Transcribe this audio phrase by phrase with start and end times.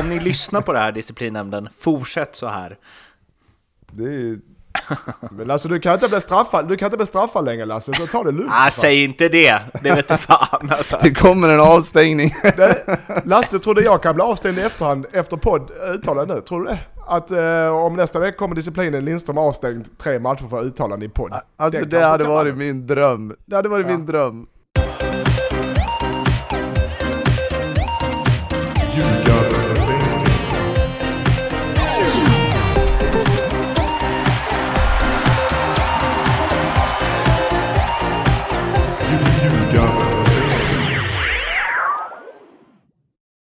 [0.00, 2.78] om ni lyssnar på det här disciplinnämnden, fortsätt så här.
[3.92, 4.40] Det är ju...
[5.30, 8.06] Men alltså du kan inte bli straffad, du kan inte bli straffad längre Lasse, så
[8.06, 8.50] ta det lugnt.
[8.54, 10.98] Ah, säg inte det, det vet jag fan alltså.
[11.02, 12.34] Det kommer en avstängning.
[12.42, 16.66] Det, Lasse trodde jag kan bli avstängd i efterhand efter podd uttalande nu, tror du
[16.66, 16.78] det?
[17.06, 21.32] Att eh, om nästa vecka kommer disciplinen Lindström avstängd tre matcher för uttalande i podd.
[21.56, 23.36] Alltså det kanske hade varit vara min dröm.
[23.46, 23.96] Det hade varit Ja.
[23.96, 24.46] min dröm.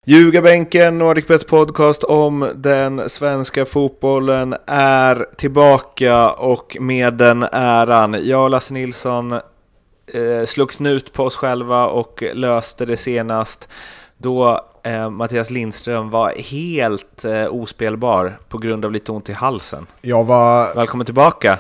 [0.09, 8.17] Ljugarbänken, NordicBets podcast om den svenska fotbollen är tillbaka och med den äran.
[8.21, 13.69] Jag och Lasse Nilsson eh, slog knut på oss själva och löste det senast
[14.17, 19.87] då eh, Mattias Lindström var helt eh, ospelbar på grund av lite ont i halsen.
[20.01, 21.59] Jag var, Välkommen tillbaka!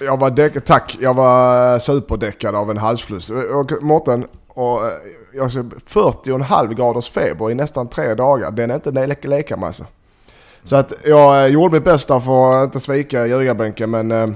[0.00, 3.30] jag var däck, tack, jag var superdäckad av en halsfluss.
[3.30, 4.92] Och Mårten, och, eh,
[5.34, 8.50] jag har 40,5 graders feber i nästan tre dagar.
[8.50, 9.86] Den är inte att leka med alltså.
[10.64, 14.28] Så att jag eh, gjorde mitt bästa för att inte svika ljugarbänken men eh,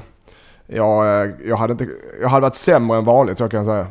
[0.66, 1.88] jag, jag, hade inte,
[2.20, 3.86] jag hade varit sämre än vanligt så kan jag säga.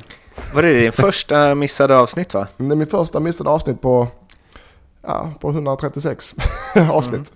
[0.53, 2.47] Var det din första missade avsnitt va?
[2.57, 4.07] Det är min första missade avsnitt på,
[5.01, 6.35] ja, på 136
[6.91, 7.33] avsnitt.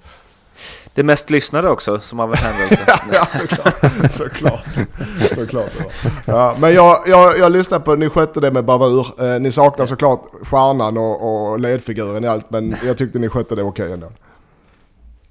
[1.00, 2.86] Det mest lyssnade också som av en händelse.
[3.14, 4.12] ja, såklart.
[4.12, 4.66] såklart.
[5.36, 6.36] såklart det var.
[6.36, 9.08] ja, men jag, jag, jag lyssnade på, ni skötte det med bravur.
[9.20, 13.56] Eh, ni saknar såklart stjärnan och, och ledfiguren i allt, men jag tyckte ni skötte
[13.56, 14.12] det okej ändå.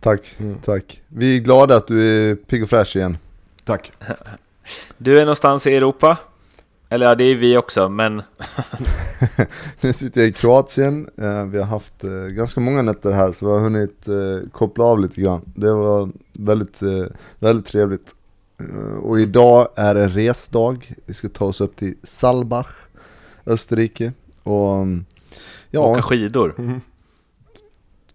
[0.00, 1.02] Tack, tack.
[1.08, 3.19] Vi är glada att du är pigg och fräsch igen.
[3.64, 3.92] Tack.
[4.98, 6.16] Du är någonstans i Europa?
[6.89, 8.22] Eller ja, det är vi också, men
[9.81, 13.47] Nu sitter jag i Kroatien, Eh, vi har haft eh, ganska många nätter här så
[13.47, 15.41] vi har hunnit eh, koppla av lite grann.
[15.45, 16.80] Det var väldigt,
[17.39, 18.14] väldigt trevligt.
[19.03, 22.70] Och idag är en resdag, vi ska ta oss upp till Salbach,
[23.46, 24.12] Österrike.
[24.42, 25.05] Och mm,
[25.70, 26.80] ja, åka skidor.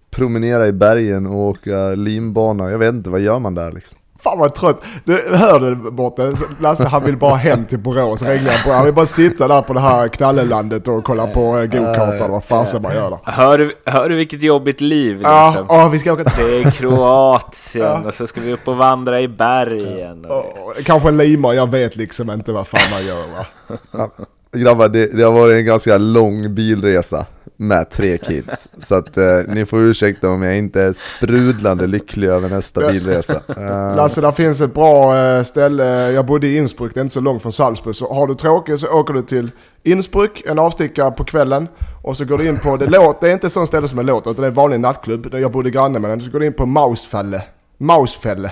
[0.09, 2.71] promenera i bergen och åka linbana.
[2.71, 3.97] Jag vet inte, vad gör man där liksom?
[4.23, 4.81] Fan vad trött.
[5.03, 6.23] Du, hör du borta?
[6.61, 8.75] Lasse han vill bara hem till Borås, regniga Borås.
[8.75, 12.31] Han vill bara sitta där på det här knallelandet och kolla på eh, gokartan.
[12.31, 13.19] Vad fasen man gör där.
[13.23, 15.65] Hör, du- hör du vilket jobbigt liv Ja, Lindström?
[15.79, 16.45] ja, vi ska åka till...
[16.45, 18.01] Det är Kroatien Ja.
[18.07, 20.25] och så ska vi upp och vandra i bergen.
[20.25, 20.45] Och...
[20.55, 24.09] Ja, Kanske Lima, jag vet liksom inte vad fan man gör va.
[24.55, 27.25] Grabbar, det, det har varit en ganska lång bilresa
[27.63, 28.69] med tre kids.
[28.77, 33.41] Så att eh, ni får ursäkta om jag inte är sprudlande lycklig över nästa bilresa.
[33.47, 33.55] Eh,
[33.95, 36.11] Lasse, där finns ett bra eh, ställe.
[36.11, 37.95] Jag bodde i Innsbruck, det är inte så långt från Salzburg.
[37.95, 39.51] Så har du tråkigt så åker du till
[39.83, 41.67] Innsbruck, en avstickare på kvällen.
[42.03, 44.03] Och så går du in på, det, låt, det är inte sånt ställe som det
[44.03, 45.31] låter, utan det är en vanlig nattklubb.
[45.31, 46.21] där Jag bodde granne med den.
[46.21, 47.41] Så går du in på Mausfälle.
[47.77, 48.51] Mausfälle.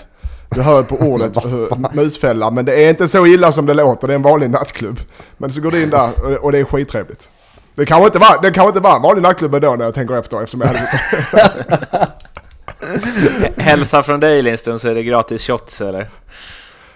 [0.49, 4.07] Du hör på ordet hur- musfälla, men det är inte så illa som det låter.
[4.07, 4.99] Det är en vanlig nattklubb.
[5.37, 7.29] Men så går du in där och, och det är skittrevligt.
[7.75, 10.15] Det kanske inte var, det kanske inte var en vanlig nattklubb ändå när jag tänker
[10.19, 10.89] efter eftersom jag hade
[13.63, 16.09] Hälsa från dig Lindström så är det gratis shots eller?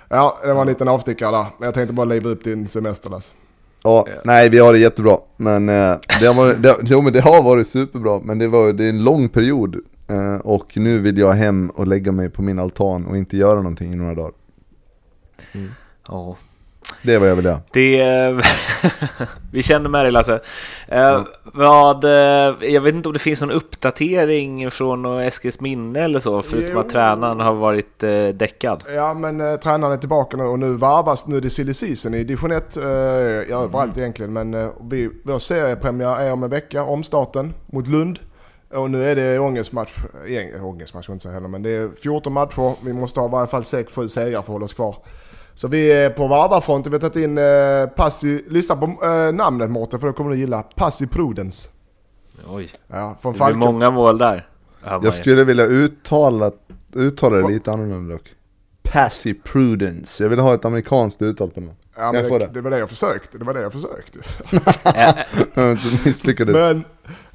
[0.10, 1.46] Ja, det var en liten avstickare där.
[1.58, 3.32] Men jag tänkte bara liva upp din semester Lasse.
[3.84, 5.18] ja, nej, vi har det jättebra.
[5.38, 8.20] Men, eh, det, har varit, det, jo, men det har varit superbra.
[8.24, 9.76] Men det, var, det är en lång period.
[10.08, 13.56] Eh, och nu vill jag hem och lägga mig på min altan och inte göra
[13.56, 14.32] någonting i några dagar.
[16.08, 16.38] Ja.
[17.02, 17.62] Det är vad jag vill göra.
[17.72, 18.44] Det...
[19.52, 20.40] vi känner med dig Lasse.
[20.88, 26.20] Eh, vad, eh, jag vet inte om det finns någon uppdatering från Eskils minne eller
[26.20, 26.80] så, förutom Jo.
[26.80, 28.84] att tränaren har varit eh, däckad.
[28.96, 32.24] Ja men eh, tränaren är tillbaka nu och nu varvas nu det silly season i
[32.24, 32.78] division 1.
[32.78, 32.84] Eh,
[33.50, 38.20] ja, överallt egentligen men eh, vi, vår seriepremiär är om en vecka, omstarten mot Lund.
[38.74, 39.98] Och nu är det ångestmatch,
[40.28, 42.76] egentligen ångestmatch ska jag inte säga heller, men det är 14 matcher.
[42.86, 44.96] Vi måste ha i varje fall 6-7 segrar för att hålla oss kvar.
[45.56, 49.70] Så vi är på varvarfronten, vi har tagit in eh, Passi, lyssna på eh, namnet
[49.72, 50.62] Mårten för då kommer du gilla.
[50.64, 51.70] Passi Prudens.
[52.48, 53.60] Oj, Ja, från det blir Falken.
[53.60, 54.48] många mål där.
[54.84, 56.52] Jag skulle vilja uttala,
[56.94, 58.34] uttala det lite annorlunda dock.
[58.84, 60.24] Passive prudence.
[60.24, 61.68] Jag vill ha ett amerikanskt uttal på det.
[61.98, 62.50] Ja, men det, det?
[62.54, 63.38] det var det jag försökte.
[63.38, 64.20] Det var det jag försökte.
[66.06, 66.54] Misslyckades.
[66.54, 66.84] Men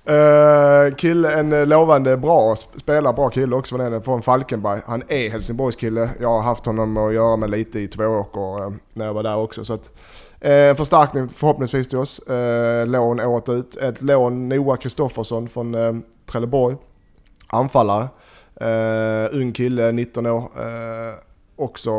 [0.08, 4.80] uh, kille, en eh, lovande bra, spelare, bra kille också var den från Falkenberg.
[4.86, 6.10] Han är Helsingborgs kille.
[6.20, 9.22] Jag har haft honom att göra med lite i två år uh, när jag var
[9.22, 9.64] där också.
[9.64, 9.90] Så att,
[10.44, 12.20] uh, förstärkning förhoppningsvis till oss.
[12.30, 13.76] Uh, lån året ut.
[13.76, 16.76] Ett lån Noah Kristoffersson från uh, Trelleborg.
[17.46, 18.08] Anfallare.
[18.62, 20.38] Uh, ung kille, 19 år.
[20.38, 21.14] Uh,
[21.56, 21.90] också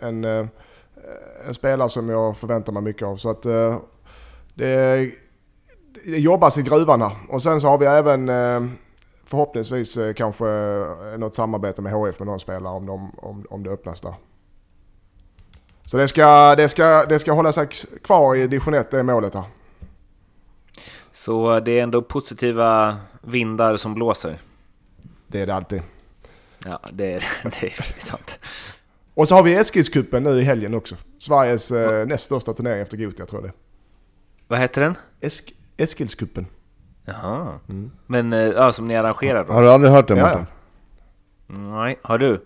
[0.00, 3.16] en, en spelare som jag förväntar mig mycket av.
[3.16, 3.78] Så att det,
[4.54, 5.10] det
[6.04, 7.12] jobbas i gruvarna.
[7.28, 8.70] Och sen så har vi även eh,
[9.24, 13.62] förhoppningsvis eh, kanske eh, något samarbete med HF med någon spelare om, de, om, om
[13.62, 14.14] det öppnas där.
[15.86, 17.68] Så det ska, det, ska, det ska hålla sig
[18.02, 19.44] kvar i division 1, det är målet här.
[21.12, 24.40] Så det är ändå positiva vindar som blåser?
[25.26, 25.82] Det är det alltid.
[26.64, 27.24] Ja, det är,
[27.60, 28.38] det är sant.
[29.14, 30.96] Och så har vi Eskilscupen nu i helgen också.
[31.18, 31.72] Sveriges
[32.06, 33.56] näst största turnering efter Gothia tror jag det
[34.48, 34.96] Vad heter den?
[35.20, 36.46] Esk Eskilscupen.
[37.04, 37.58] Jaha.
[37.68, 37.90] Mm.
[38.06, 39.52] Men eh, ja, som ni arrangerar då?
[39.52, 40.46] Har du aldrig hört den ja, ja.
[41.46, 42.44] Nej, har du?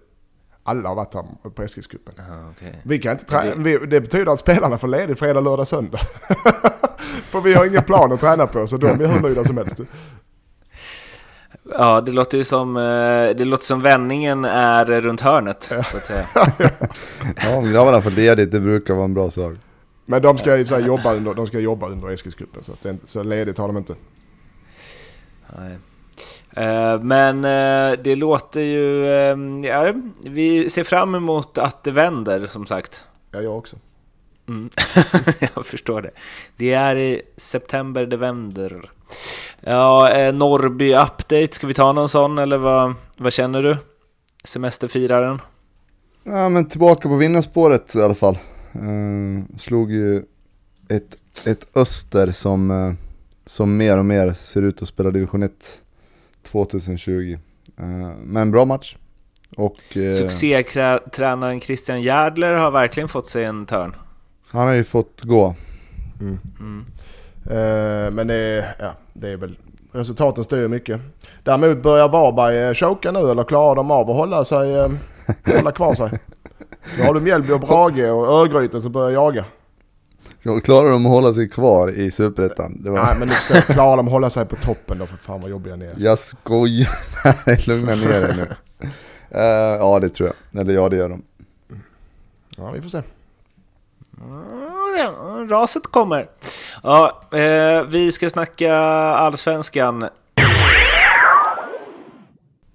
[0.63, 2.15] Alla har varit här på Eskilscupen.
[2.51, 2.73] Okay.
[2.83, 3.55] Vi kan inte träna.
[3.55, 3.87] Det...
[3.87, 5.99] det betyder att spelarna får ledigt fredag, lördag, söndag.
[7.29, 9.81] För vi har ingen plan att träna på så de är hur nöjda som helst.
[11.79, 15.69] Ja, det låter ju som, eh, det låter som vändningen är runt hörnet.
[15.71, 16.27] Ja, så att säga.
[17.37, 19.55] ja om grabbarna får ledigt, det brukar vara en bra sak.
[20.11, 22.73] Men de ska ju jobba under, de ska jobba under Eskilscupen så,
[23.05, 23.95] så ledigt har de inte.
[25.57, 25.79] Nej.
[26.51, 29.07] Eh, men eh, det låter ju...
[29.67, 29.93] Ja,
[30.25, 33.05] vi ser fram emot att det vänder som sagt.
[33.31, 33.77] Ja, jag också.
[34.49, 34.71] Mm.
[35.55, 36.11] jag förstår det.
[36.57, 38.91] Det är i september det vänder.
[39.61, 43.77] Ja, eh, Norrby update, ska vi ta någon sån eller vad, vad känner du?
[44.45, 45.41] Semesterfiraren?
[46.25, 48.39] Ja men tillbaka på vinnarspåret i alla fall.
[48.77, 50.23] Uh, slog ju
[50.89, 51.17] ett,
[51.47, 52.95] ett Öster som, uh,
[53.47, 55.53] som mer och mer ser ut att spela division 1
[56.43, 57.39] 2020.
[57.81, 57.87] Uh,
[58.25, 58.97] men en bra match.
[59.57, 63.97] Och, uh, Succétränaren Christian Järdler har verkligen fått sig en törn.
[64.47, 65.55] Han har ju fått gå.
[66.21, 66.39] Mm.
[66.61, 66.85] Mm.
[67.51, 69.57] Uh, men det är, ja, det är väl
[69.93, 71.01] resultaten styr mycket.
[71.43, 74.89] Däremot börjar Varberg eh, choka nu eller klarar de av att hålla sig,
[75.57, 76.11] hålla kvar sig?
[76.97, 79.45] Då har du Mjällby och Brage och Örgryte som börjar jaga.
[80.65, 82.83] Klarar de att hålla sig kvar i Superettan?
[82.85, 82.93] Var...
[82.93, 85.77] Nej men nu klarar de att hålla sig på toppen då för fan vad jobbiga
[85.77, 85.95] ni är.
[85.97, 88.43] Jag skojar, lugna ner dig nu.
[89.35, 89.43] Uh,
[89.79, 91.23] ja det tror jag, eller ja det gör de.
[92.57, 93.03] Ja vi får se.
[95.49, 96.29] Raset kommer.
[96.83, 100.09] Ja, eh, vi ska snacka allsvenskan.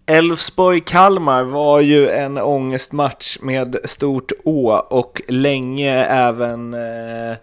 [0.05, 7.37] Elfsborg-Kalmar var ju en ångestmatch med stort Å och länge även eh,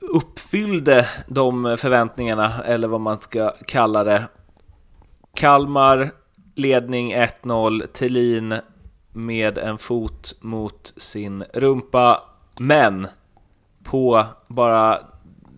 [0.00, 4.24] uppfyllde de förväntningarna, eller vad man ska kalla det.
[5.34, 6.10] Kalmar,
[6.54, 8.54] ledning 1-0, Tillin
[9.12, 12.22] med en fot mot sin rumpa
[12.58, 13.06] men
[13.84, 14.98] på bara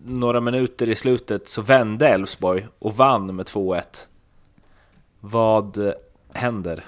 [0.05, 4.07] några minuter i slutet så vände Elfsborg och vann med 2-1.
[5.21, 5.93] Vad
[6.33, 6.85] händer?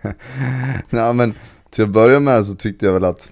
[0.90, 1.34] Nej men
[1.70, 3.30] till att börja med så tyckte jag väl att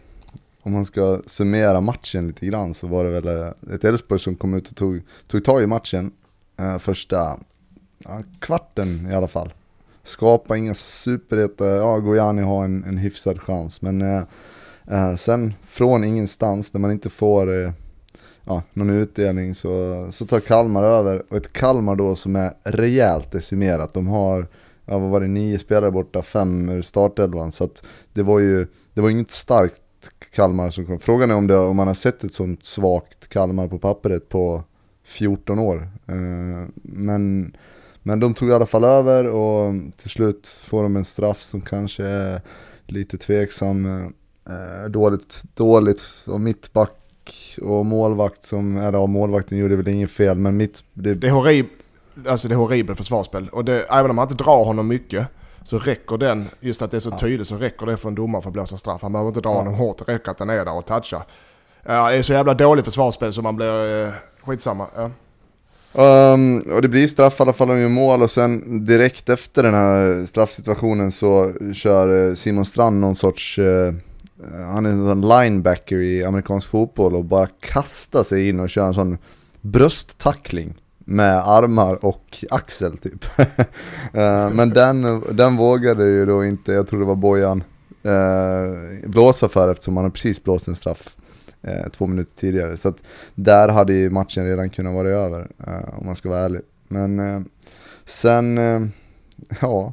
[0.63, 4.35] om man ska summera matchen lite grann så var det väl eh, ett Elfsborg som
[4.35, 6.13] kom ut och tog, tog tag i matchen
[6.57, 7.39] eh, första
[7.99, 9.53] ja, kvarten i alla fall.
[10.03, 14.23] Skapa inga superheta, ja Gojani har en, en hyfsad chans men eh,
[14.91, 17.73] Eh, sen från ingenstans, när man inte får eh,
[18.47, 21.23] ja, någon utdelning så, så tar Kalmar över.
[21.29, 23.93] Och ett Kalmar då som är rejält decimerat.
[23.93, 24.47] De har,
[24.87, 27.53] ja, vad var det, nio spelare borta, fem ur startelvan.
[27.53, 27.83] Så att
[28.13, 29.83] det var ju, det var inget starkt
[30.35, 30.99] Kalmar som kom.
[30.99, 34.65] Frågan är om, det, om man har sett ett sånt svagt Kalmar på pappret på
[35.05, 35.89] 14 år.
[36.07, 37.57] Eh, men,
[38.03, 41.61] men de tog i alla fall över och till slut får de en straff som
[41.61, 42.41] kanske är
[42.87, 43.87] lite tveksam.
[44.49, 47.06] Eh, dåligt, dåligt och mittback
[47.63, 50.85] och målvakt som, eller målvakten gjorde väl inget fel men mitt...
[50.93, 51.73] Det, det är horribelt,
[52.29, 53.49] alltså det är horribelt försvarsspel.
[53.49, 55.27] Och det, även om man inte drar honom mycket
[55.65, 57.19] så räcker den, just att det är så ja.
[57.19, 59.03] tydligt, så räcker det för en domare för att blåsa straff.
[59.03, 59.59] Han behöver inte dra ja.
[59.59, 61.23] honom hårt, det räcker att den är där och touchar.
[61.83, 64.13] Ja, det är så jävla dåligt försvarsspel så man blir eh,
[64.45, 64.87] skitsamma.
[64.97, 65.11] Ja.
[66.33, 69.63] Um, och det blir straff i alla fall, de gör mål och sen direkt efter
[69.63, 73.95] den här straffsituationen så kör eh, Simon Strand någon sorts Eh,
[74.45, 78.71] Eh, han är en sån linebacker i amerikansk fotboll och bara kastar sig in och
[78.71, 79.19] kör en sån
[79.61, 83.25] brösttackling med armar och axel typ.
[84.13, 87.65] Eh, men den, den vågade ju då inte, jag tror det var Bojan,
[88.03, 91.17] eh, blåsa för eftersom han har precis blåst en straff
[91.93, 92.77] två minuter tidigare.
[92.77, 93.03] Så att
[93.35, 95.49] där hade ju matchen redan kunnat vara över
[95.99, 96.61] om man ska vara ärlig.
[96.89, 97.45] Men
[98.05, 98.57] sen,
[99.61, 99.93] ja,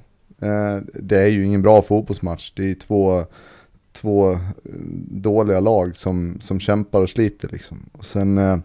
[0.93, 2.51] det är ju ingen bra fotbollsmatch.
[2.55, 3.25] Det är två
[3.93, 4.39] två eh,
[5.09, 7.89] dåliga lag som, som kämpar och sliter liksom.
[7.91, 8.57] Och sen eh,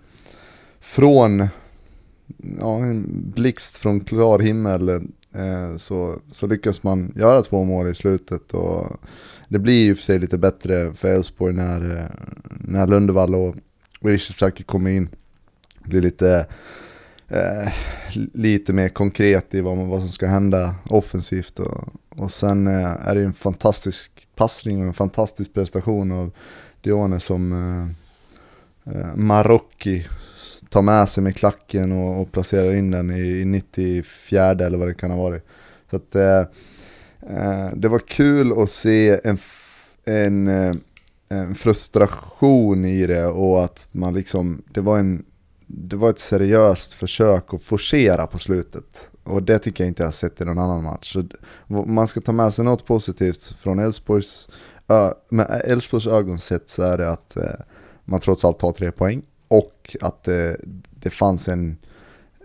[0.80, 1.48] från
[2.60, 3.06] ja, en
[3.36, 8.54] blixt från klar himmel eh, så, så lyckas man göra två mål i slutet.
[8.54, 8.86] Och
[9.48, 12.06] det blir ju för sig lite bättre för Elfsborg när, eh,
[12.60, 13.56] när Lundevall och
[14.00, 15.08] Ishizaki kommer in.
[15.82, 16.46] Det blir lite
[17.28, 17.72] eh,
[18.32, 21.60] lite mer konkret i vad, man, vad som ska hända offensivt.
[21.60, 26.30] Och, och sen eh, är det en fantastisk passning och en fantastisk prestation av
[26.80, 30.06] Dione som eh, eh, Marocki
[30.68, 34.88] tar med sig med klacken och, och placerar in den i, i 94 eller vad
[34.88, 35.46] det kan ha varit.
[35.90, 36.40] Så att eh,
[37.36, 39.38] eh det var kul att se en,
[40.04, 40.74] en, eh,
[41.28, 45.24] en, frustration i det och att man liksom, det var en
[45.68, 49.10] det var ett seriöst försök att forcera på slutet.
[49.24, 51.12] Och det tycker jag inte jag har sett i någon annan match.
[51.12, 51.22] Så
[51.86, 54.48] man ska ta med sig något positivt från Elfsborgs,
[55.28, 57.44] med Elfsborgs ögon sett så är det att eh,
[58.04, 59.22] man trots allt tar tre poäng.
[59.48, 60.56] Och att det,
[60.90, 61.76] det fanns en,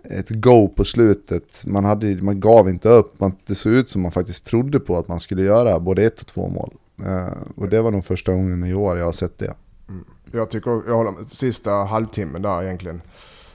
[0.04, 1.66] ett go på slutet.
[1.66, 3.20] Man, hade, man gav inte upp.
[3.20, 6.20] Man, det såg ut som man faktiskt trodde på att man skulle göra både ett
[6.20, 6.74] och två mål.
[7.04, 9.54] Eh, och det var nog första gången i år jag har sett det.
[9.88, 10.04] Mm.
[10.34, 13.02] Jag tycker, jag håller med, sista halvtimmen där egentligen.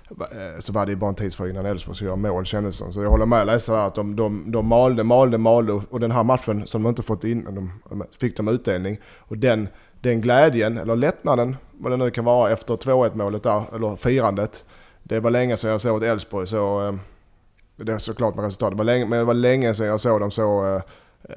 [0.10, 2.94] Eh, så var det ju bara en tidsfråga innan Elfsborg skulle göra mål kändes som.
[2.94, 6.24] Så jag håller med läsare att de, de, de malde, malde, malde och den här
[6.24, 7.44] matchen som de inte fått in,
[7.90, 9.00] de fick de utdelning.
[9.18, 9.68] Och den,
[10.02, 14.66] den glädjen, eller lättnaden, vad det nu kan vara efter 2-1 målet där, eller firandet.
[15.04, 16.88] Det var länge sedan jag såg ett Elfsborg så...
[16.88, 16.94] Eh,
[17.76, 20.20] det är såklart med resultat, det var länge, men det var länge sedan jag såg
[20.20, 20.76] dem så...
[20.76, 20.82] Eh,
[21.24, 21.36] Eh,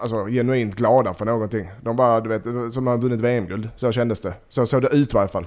[0.00, 1.70] alltså genuint glada för någonting.
[1.80, 3.68] De bara, du vet, som har vunnit VM-guld.
[3.76, 4.34] Så kändes det.
[4.48, 5.46] Så såg det ut i varje fall.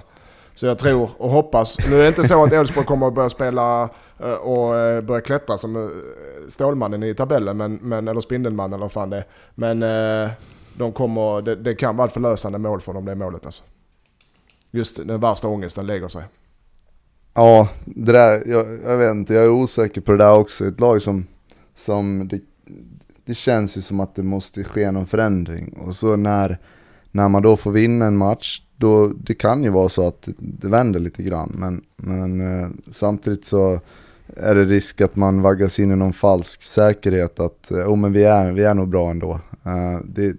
[0.55, 1.77] Så jag tror och hoppas.
[1.89, 5.21] Nu är det inte så att Elfsborg kommer att börja spela eh, och eh, börja
[5.21, 6.01] klättra som
[6.48, 9.25] Stålmannen i tabellen, men, men, eller Spindelmannen eller vad fan det är.
[9.55, 9.79] Men
[10.74, 13.63] de kommer, det, det kan vara ett förlösande mål för dem, det målet alltså.
[14.71, 16.24] Just den värsta ångesten lägger sig.
[17.33, 20.65] Ja, det där, jag, jag vet inte, jag är osäker på det där också.
[20.65, 21.27] Ett lag som,
[21.75, 22.39] som det,
[23.29, 25.74] det känns ju som att det måste ske någon förändring.
[25.86, 26.57] Och så när,
[27.12, 30.67] när man då får vinna en match, då, det kan ju vara så att det
[30.67, 31.55] vänder lite grann.
[31.55, 33.79] Men, men eh, samtidigt så
[34.36, 38.13] är det risk att man vaggas in i någon falsk säkerhet att eh, oh, men
[38.13, 39.39] vi, är, vi är nog bra ändå.
[39.65, 40.36] Eh, det,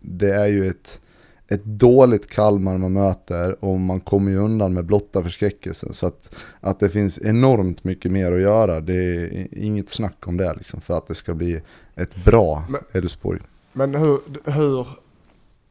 [0.00, 1.00] det är ju ett,
[1.48, 5.92] ett dåligt Kalmar man möter och man kommer ju undan med blotta förskräckelsen.
[5.92, 10.36] Så att, att det finns enormt mycket mer att göra, det är inget snack om
[10.36, 11.60] det liksom, för att det ska bli
[12.02, 13.40] ett bra Elfsborg.
[13.72, 14.86] Men hur, hur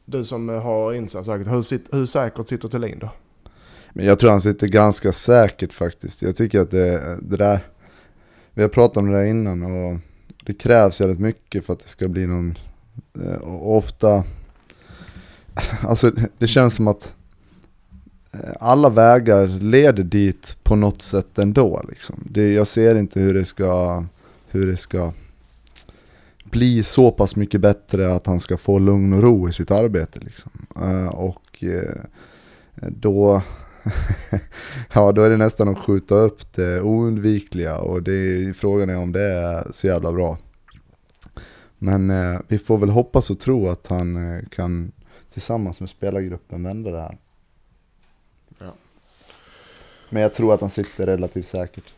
[0.05, 3.09] du som har insatt säkert, hur, hur säkert sitter Thulin då?
[3.93, 6.21] Men jag tror han sitter ganska säkert faktiskt.
[6.21, 7.67] Jag tycker att det, det där,
[8.53, 9.99] vi har pratat om det där innan och
[10.45, 12.57] det krävs väldigt mycket för att det ska bli någon,
[13.23, 14.23] eh, och ofta,
[15.81, 17.15] alltså det känns som att
[18.33, 22.23] eh, alla vägar leder dit på något sätt ändå liksom.
[22.29, 24.03] Det, jag ser inte hur det ska,
[24.47, 25.13] hur det ska
[26.51, 30.19] bli så pass mycket bättre att han ska få lugn och ro i sitt arbete.
[30.19, 30.51] Liksom.
[30.81, 32.01] Uh, och uh,
[32.75, 33.41] då,
[34.93, 39.11] ja, då är det nästan att skjuta upp det oundvikliga och det, frågan är om
[39.11, 40.37] det är så jävla bra.
[41.77, 44.91] Men uh, vi får väl hoppas och tro att han kan
[45.33, 47.17] tillsammans med spelargruppen vända det här.
[48.59, 48.73] Ja.
[50.09, 51.93] Men jag tror att han sitter relativt säkert.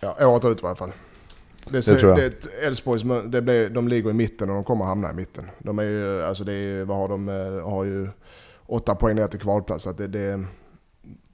[0.00, 0.92] Ja, året ut i alla fall.
[1.70, 2.32] Det, det tror jag.
[2.62, 5.50] Elfsborgs, det blir, de ligger i mitten och de kommer hamna i mitten.
[5.58, 8.08] De är ju, alltså det är, vad har de, eh, har ju
[8.66, 9.84] åtta poäng ner till kvalplats.
[9.84, 10.44] Så det, det,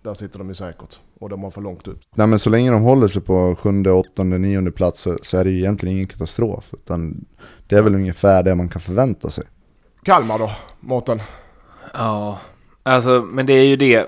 [0.02, 0.98] där sitter de ju säkert.
[1.20, 2.00] Och de har för långt upp.
[2.14, 5.44] Nej men så länge de håller sig på sjunde, åttonde, nionde plats så, så är
[5.44, 6.74] det ju egentligen ingen katastrof.
[6.74, 7.24] Utan
[7.66, 9.44] det är väl ungefär det man kan förvänta sig.
[10.02, 11.20] Kalmar då, Mårten?
[11.94, 12.38] Ja,
[12.82, 14.06] alltså men det är ju det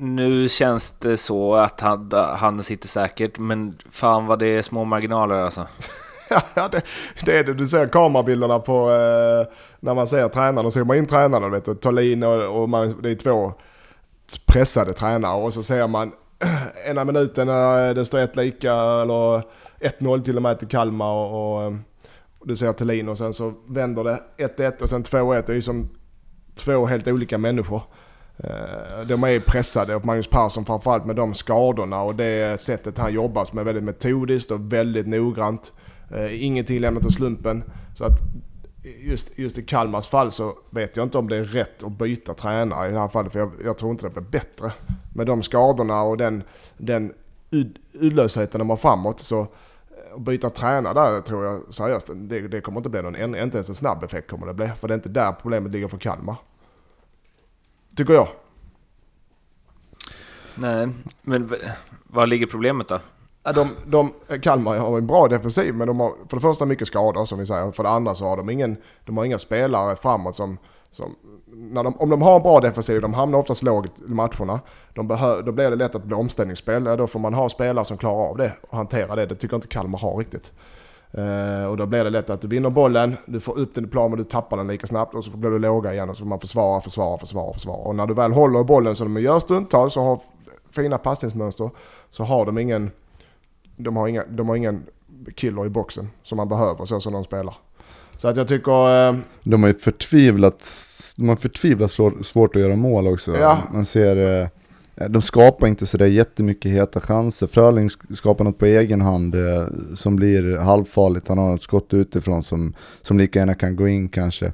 [0.00, 4.84] nu känns det så att han, han sitter säkert, men fan vad det är små
[4.84, 5.66] marginaler alltså.
[6.54, 6.82] ja, det,
[7.24, 7.54] det, är det.
[7.54, 10.60] Du ser kamerabilderna på eh, när man ser tränarna.
[10.60, 13.52] och zoomar man in tränarna, vet du, Tolin och, och man, det är två
[14.46, 16.12] pressade tränare och så ser man
[16.86, 19.42] ena minuten när det står ett lika eller
[19.80, 21.72] 1-0 till och med till Kalmar och, och,
[22.38, 25.42] och du ser Thelin och sen så vänder det 1-1 och sen 2-1.
[25.46, 25.88] Det är ju som
[26.54, 27.82] två helt olika människor.
[28.44, 33.12] Eh, de är pressade och Magnus Persson framförallt med de skadorna och det sättet han
[33.12, 35.72] jobbar som är väldigt metodiskt och väldigt noggrant.
[36.10, 37.64] Eh, ingenting lämnat till slumpen.
[37.96, 38.18] Så att
[39.00, 42.34] just, just i Kalmars fall så vet jag inte om det är rätt att byta
[42.34, 43.32] tränare i det här fallet.
[43.32, 44.72] För jag, jag tror inte det blir bättre.
[45.14, 46.42] Med de skadorna och den,
[46.78, 47.12] den
[47.92, 49.46] uddlösheten de har framåt så eh,
[50.14, 53.68] att byta tränare där tror jag seriöst, det, det kommer inte bli någon, inte ens
[53.68, 54.66] en snabb effekt kommer det bli.
[54.66, 56.36] För det är inte där problemet ligger för Kalmar.
[57.96, 58.28] Tycker jag.
[60.54, 60.88] Nej,
[61.22, 61.54] men
[62.06, 63.00] var ligger problemet då?
[63.54, 67.24] De, de, Kalmar har en bra defensiv men de har för det första mycket skador
[67.24, 67.70] som vi säger.
[67.70, 70.58] För det andra så har de ingen, de har inga spelare framåt som,
[70.92, 71.16] Som,
[71.74, 74.60] de, om de har en bra defensiv, de hamnar oftast lågt i matcherna.
[74.94, 76.84] De behö, då blir det lätt att bli omställningsspel.
[76.84, 79.26] Då får man ha spelare som klarar av det och hantera det.
[79.26, 80.52] Det tycker inte Kalmar har riktigt.
[81.18, 83.88] Uh, och då blir det lätt att du vinner bollen, du får upp den i
[83.88, 86.20] plan men du tappar den lika snabbt och så blir du låga igen och så
[86.20, 87.76] får man försvara, försvara, försvara, försvara.
[87.76, 90.20] Och när du väl håller bollen som de gör stundtals och har
[90.74, 91.70] fina passningsmönster
[92.10, 92.90] så har de ingen,
[93.76, 94.82] de har inga, de har ingen
[95.34, 97.54] killer i boxen som man behöver så som de spelar.
[98.18, 99.08] Så att jag tycker...
[99.10, 100.68] Uh, de har ju förtvivlat,
[101.16, 101.90] de har förtvivlat
[102.26, 103.36] svårt att göra mål också.
[103.36, 103.58] Ja.
[103.72, 104.16] Man ser...
[104.16, 104.48] Uh,
[105.08, 107.46] de skapar inte sådär jättemycket heta chanser.
[107.46, 111.28] Fröling skapar något på egen hand eh, som blir halvfarligt.
[111.28, 114.52] Han har ett skott utifrån som, som lika gärna kan gå in kanske.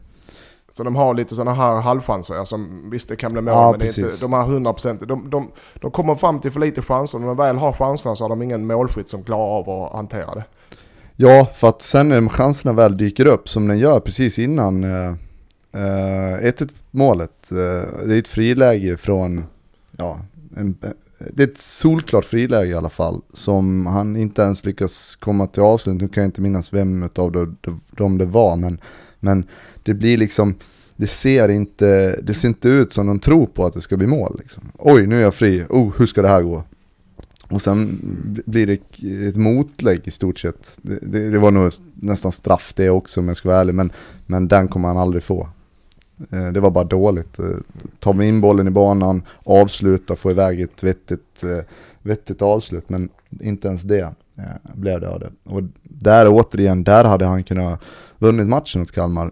[0.77, 3.81] Så de har lite sådana här halvchanser som visst det kan bli mål ja, men
[3.81, 5.07] det är inte, de har 100%.
[5.07, 7.19] De, de, de kommer fram till för lite chanser.
[7.19, 10.35] När de väl har chanserna så har de ingen målskytt som klarar av att hantera
[10.35, 10.45] det.
[11.17, 15.15] Ja, för att sen när chanserna väl dyker upp som den gör precis innan eh,
[15.73, 17.51] 1-1 eh, målet.
[17.51, 17.57] Eh,
[18.07, 19.45] det är ett friläge från
[19.97, 20.19] ja,
[20.57, 20.77] en,
[21.19, 23.21] det är ett solklart friläge i alla fall.
[23.33, 26.01] Som han inte ens lyckas komma till avslut.
[26.01, 27.57] Nu kan jag inte minnas vem av dem
[27.91, 28.57] de det var.
[28.57, 28.81] Men,
[29.21, 29.45] men
[29.83, 30.55] det blir liksom,
[30.97, 34.07] det ser, inte, det ser inte ut som de tror på att det ska bli
[34.07, 34.37] mål.
[34.39, 34.63] Liksom.
[34.79, 35.65] Oj, nu är jag fri.
[35.69, 36.65] Oh, hur ska det här gå?
[37.49, 37.99] Och sen
[38.47, 38.81] blir det
[39.29, 40.79] ett motlägg i stort sett.
[40.83, 43.75] Det, det, det var nog nästan straff det också om jag ska vara ärlig.
[43.75, 43.93] Men,
[44.27, 45.49] men den kommer han aldrig få.
[46.31, 47.39] Eh, det var bara dåligt.
[47.39, 47.45] Eh,
[47.99, 51.65] ta in bollen i banan, avsluta, få iväg ett vettigt, eh,
[52.03, 52.89] vettigt avslut.
[52.89, 53.09] Men
[53.41, 54.15] inte ens det
[54.75, 55.31] blev det av det.
[55.45, 57.83] Och där återigen, där hade han kunnat
[58.19, 59.31] vunnit matchen mot Kalmar.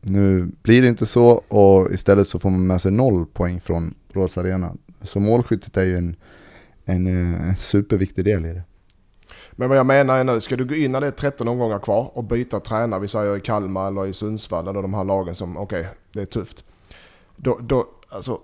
[0.00, 3.94] Nu blir det inte så och istället så får man med sig noll poäng från
[4.12, 4.72] Rosa Arena.
[5.02, 6.16] Så målskyttet är ju en,
[6.84, 8.62] en, en superviktig del i det.
[9.60, 11.78] Men vad jag menar är nu, ska du gå in när det är 13 omgångar
[11.78, 15.34] kvar och byta tränare, vi säger i Kalmar eller i Sundsvall eller de här lagen
[15.34, 16.64] som, okej, okay, det är tufft.
[17.36, 18.40] Då, då, alltså,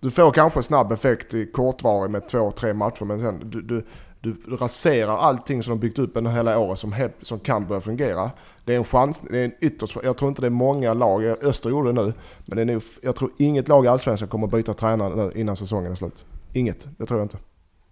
[0.00, 3.84] du får kanske snabb effekt i kortvarig med två, tre matcher, men sen du, du,
[4.20, 8.30] du raserar allting som de byggt upp under hela året som, som kan börja fungera.
[8.64, 11.24] Det är en chans, det är en ytterst, jag tror inte det är många lag,
[11.24, 12.12] Öster gjorde det nu,
[12.46, 15.56] men det är nog, jag tror inget lag i Allsvenskan kommer byta tränare nu innan
[15.56, 16.24] säsongen är slut.
[16.52, 17.38] Inget, det tror jag inte.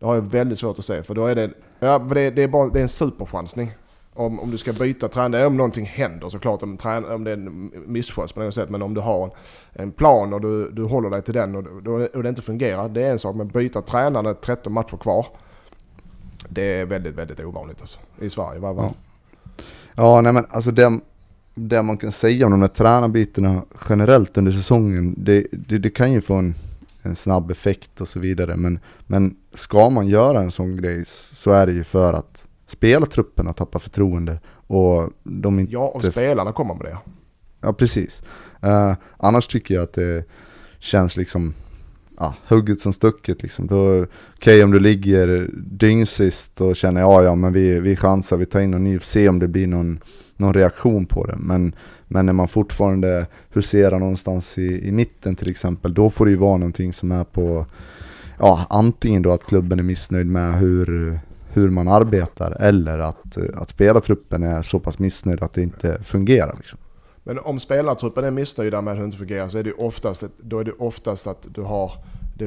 [0.02, 2.42] Det har jag väldigt svårt att se, för då är det, ja, för det, det
[2.42, 3.72] är, bara, det är en superchansning.
[4.14, 7.72] Om, om du ska byta tränare, om någonting händer såklart, om, om det är en
[7.86, 9.30] missköts på något sätt, men om du har en,
[9.72, 12.88] en plan och du, du håller dig till den och, då, och det inte fungerar,
[12.88, 13.36] det är en sak.
[13.36, 15.26] Men byta tränare när 13 matcher kvar,
[16.48, 18.60] det är väldigt, väldigt ovanligt alltså, i Sverige.
[18.60, 18.84] Var, var.
[18.84, 18.94] Ja.
[19.94, 21.00] ja, nej men alltså det,
[21.54, 26.12] det man kan säga om de där tränarbytena generellt under säsongen, det, det, det kan
[26.12, 26.54] ju få en
[27.02, 28.56] en snabb effekt och så vidare.
[28.56, 33.52] Men, men ska man göra en sån grej så är det ju för att spelartrupperna
[33.52, 35.72] tappar förtroende och de inte...
[35.72, 36.98] Ja, och spelarna kommer med det.
[37.60, 38.22] Ja, precis.
[38.64, 40.24] Uh, annars tycker jag att det
[40.78, 41.54] känns liksom
[42.18, 43.64] ja, hugget som stucket liksom.
[43.64, 48.46] Okej okay, om du ligger dyngsist och känner ja ja men vi, vi chansar, vi
[48.46, 50.00] tar in någon ny, se om det blir någon,
[50.36, 51.36] någon reaktion på det.
[51.36, 51.74] Men
[52.12, 56.37] men när man fortfarande huserar någonstans i, i mitten till exempel, då får det ju
[56.37, 57.66] vara någonting som är på,
[58.38, 61.20] ja antingen då att klubben är missnöjd med hur,
[61.53, 66.55] hur man arbetar eller att, att spelartruppen är så pass missnöjd att det inte fungerar.
[66.57, 66.79] Liksom.
[67.25, 70.59] Men om spelartruppen är missnöjda med hur det inte fungerar så är det oftast, då
[70.59, 71.92] är det oftast att du har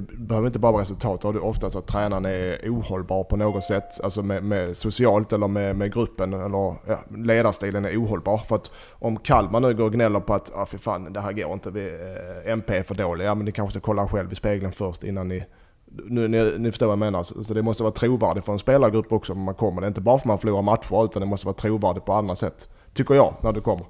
[0.01, 1.21] det behöver inte bara vara resultat.
[1.21, 4.01] Då har du oftast att tränaren är ohållbar på något sätt.
[4.03, 6.33] Alltså med, med socialt eller med, med gruppen.
[6.33, 8.37] Eller ja, ledarstilen är ohållbar.
[8.37, 11.31] För att om Kalmar nu går och gnäller på att ah, för fan, det här
[11.33, 11.71] går inte.
[11.71, 13.27] Vi, eh, MP är för dåliga.
[13.27, 15.45] Ja men ni kanske ska kolla själv i spegeln först innan ni...
[15.85, 17.23] Nu, ni, ni förstår vad jag menar.
[17.23, 19.81] Så det måste vara trovärdigt för en spelargrupp också när man kommer.
[19.81, 22.13] Det är inte bara för att man förlorar matcher utan det måste vara trovärdigt på
[22.13, 22.69] andra sätt.
[22.93, 23.85] Tycker jag när du kommer.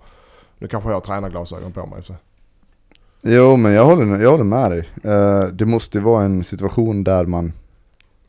[0.58, 2.04] Nu kanske jag har tränarglasögon på mig.
[2.04, 2.14] Så.
[3.28, 4.84] Jo men jag håller, jag håller med dig.
[5.06, 7.54] Uh, det måste vara en situation där man,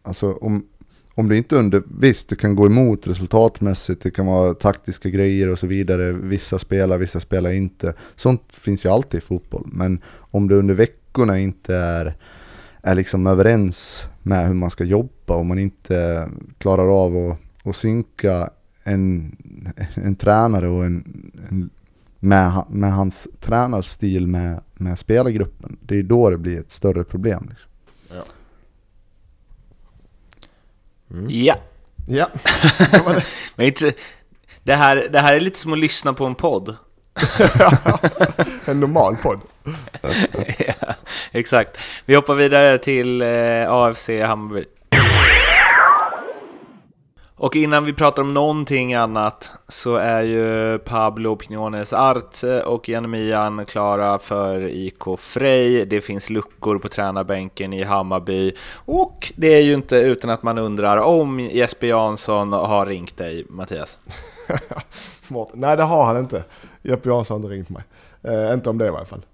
[0.02, 0.66] alltså om,
[1.14, 5.48] om det inte under, visst det kan gå emot resultatmässigt, det kan vara taktiska grejer
[5.48, 7.94] och så vidare, vissa spelar, vissa spelar inte.
[8.14, 12.16] Sånt finns ju alltid i fotboll, men om det under veckorna inte är,
[12.82, 16.28] är liksom överens med hur man ska jobba, om man inte
[16.58, 18.50] klarar av att, att synka
[18.84, 19.36] en,
[19.94, 21.70] en tränare och en, en
[22.20, 25.78] med, med hans tränarstil med, med spelargruppen.
[25.82, 27.46] Det är då det blir ett större problem.
[27.50, 27.70] Liksom.
[28.10, 28.22] Ja.
[31.10, 31.26] Mm.
[31.30, 31.56] Ja.
[32.08, 32.28] ja.
[33.56, 33.92] Men inte,
[34.62, 36.76] det, här, det här är lite som att lyssna på en podd.
[38.64, 39.40] en normal podd.
[40.58, 40.94] ja,
[41.32, 41.78] exakt.
[42.04, 44.64] Vi hoppar vidare till eh, AFC Hammarby.
[47.38, 53.66] Och innan vi pratar om någonting annat så är ju Pablo Pinones Arte och Janemian
[53.66, 55.86] klara för IK Frej.
[55.86, 60.58] Det finns luckor på tränarbänken i Hammarby och det är ju inte utan att man
[60.58, 63.98] undrar om Jesper Jansson har ringt dig, Mattias.
[65.52, 66.44] Nej, det har han inte.
[66.82, 67.82] Jeppe Jansson har inte ringt mig.
[68.22, 69.24] Eh, inte om det i alla fall.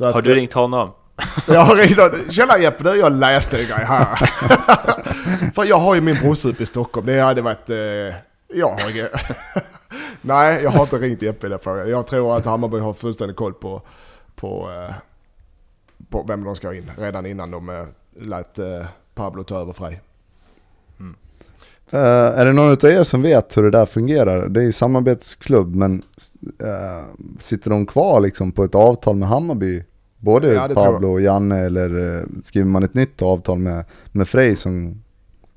[0.00, 0.90] Att, har du ringt honom?
[1.46, 4.30] Jag har ringt Tjena Jeppe, du, jag läste en grej här.
[5.54, 7.06] För jag har ju min brorsa uppe i Stockholm.
[7.06, 7.70] Det hade varit...
[7.70, 7.76] Eh,
[8.48, 9.10] jag har inget...
[10.20, 11.90] Nej, jag har inte ringt Jeppe i den frågan.
[11.90, 13.82] Jag tror att Hammarby har fullständig koll på,
[14.34, 14.94] på, eh,
[16.08, 16.90] på vem de ska ha in.
[16.98, 17.84] Redan innan de eh,
[18.20, 20.00] lät eh, Pablo ta över Frej.
[21.00, 21.14] Mm.
[21.94, 24.48] Uh, är det någon av er som vet hur det där fungerar?
[24.48, 26.02] Det är ju samarbetsklubb, men
[26.62, 27.04] uh,
[27.40, 29.84] sitter de kvar liksom på ett avtal med Hammarby
[30.22, 34.56] Både ja, Pablo och Janne eller uh, skriver man ett nytt avtal med, med Frej
[34.56, 35.02] som...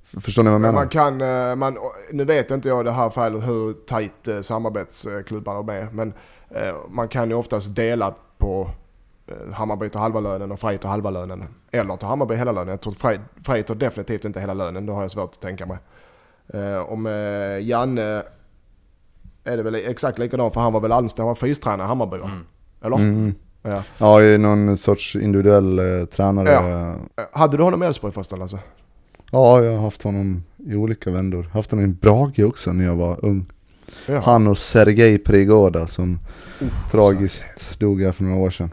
[0.05, 0.73] Förstår ni vad jag menar?
[0.73, 1.77] Man kan, uh, man,
[2.11, 6.13] nu vet inte jag i det här fallet hur tajt uh, samarbetsklubbarna är men
[6.89, 8.69] man kan ju oftast dela på
[9.53, 11.43] Hammarby tar halva lönen och Frej tar halva lönen.
[11.71, 12.67] Eller tar Hammarby hela lönen.
[12.67, 15.65] Jag tror Frej, Frej tar definitivt inte hela lönen, det har jag svårt att tänka
[15.65, 15.77] mig.
[16.97, 18.23] Med Janne
[19.43, 22.17] är det väl exakt likadant för han var väl anställd, han var fystränare i Hammarby
[22.17, 22.25] va?
[22.25, 22.45] Mm.
[22.81, 22.97] Eller?
[22.97, 23.35] Mm.
[23.61, 26.51] Ja, ja i någon sorts individuell eh, tränare.
[27.15, 27.25] Ja.
[27.31, 28.59] Hade du honom i Elfsborg förresten alltså?
[29.35, 31.49] Ja, jag har haft honom i olika vändor.
[31.53, 33.45] Haft honom i Brage också när jag var ung.
[34.07, 34.19] Ja.
[34.19, 36.19] Han och Sergej Prigoda som
[36.61, 37.77] Uff, tragiskt Sergej.
[37.79, 38.69] dog här för några år sedan.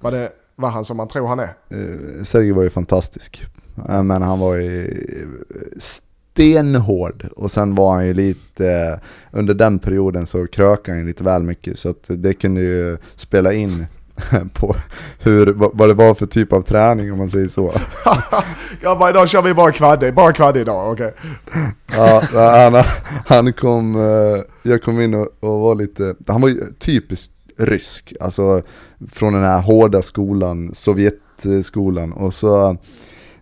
[0.00, 1.54] Var det var han som man tror han är?
[1.68, 3.46] Eh, Sergej var ju fantastisk.
[4.02, 4.90] Men han var ju
[5.78, 11.24] stenhård och sen var han ju lite, under den perioden så krökade han ju lite
[11.24, 13.86] väl mycket så att det kunde ju spela in
[14.52, 14.76] på
[15.18, 17.72] hur, vad det var för typ av träning om man säger så.
[18.80, 21.14] ja, bara, idag kör vi bara kvadde, bara kvadde idag, okej.
[21.46, 21.70] Okay.
[22.32, 22.84] ja, han,
[23.26, 28.12] han kom, eh, jag kom in och, och var lite, han var ju typiskt rysk,
[28.20, 28.62] alltså
[29.12, 32.70] från den här hårda skolan, Sovjetskolan och så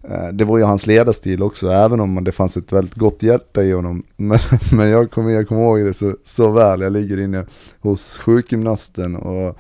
[0.09, 3.63] eh, det var ju hans ledarstil också, även om det fanns ett väldigt gott hjärta
[3.63, 4.03] i honom.
[4.17, 4.39] Men,
[4.73, 7.47] men jag kommer jag kom ihåg det så, så väl, jag ligger inne
[7.81, 9.59] hos sjukgymnasten och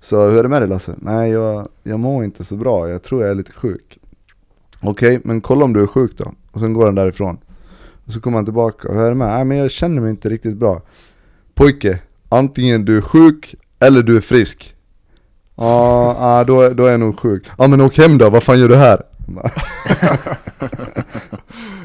[0.00, 0.94] så hur är det med dig Lasse?
[0.98, 3.98] Nej jag, jag mår inte så bra, jag tror jag är lite sjuk.
[4.80, 6.32] Okej, okay, men kolla om du är sjuk då.
[6.52, 7.38] Och sen går han därifrån.
[8.06, 9.28] Och så kommer han tillbaka hur är det med?
[9.28, 10.82] Nej men jag känner mig inte riktigt bra.
[11.54, 14.74] Pojke, antingen du är sjuk eller du är frisk.
[15.56, 17.50] Ja, ah, då, då är jag nog sjuk.
[17.58, 19.02] Ja men åk hem då, vad fan gör du här?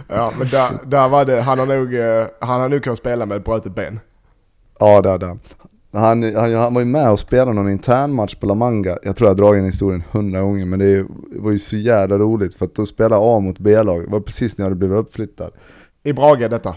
[0.07, 3.25] ja men där, där var det, han har nog, eh, han har nog kunnat spela
[3.25, 3.99] med ett brutet ben.
[4.79, 5.39] Ja det hade han.
[5.93, 8.97] Han, han, han var ju med och spelade någon intern match på La Manga.
[9.03, 11.05] Jag tror jag har dragit den historien hundra gånger men det
[11.39, 14.03] var ju så jävla roligt för att då spelade A mot B-lag.
[14.03, 15.51] Det var precis när jag hade blivit uppflyttad.
[16.03, 16.75] I Brage detta?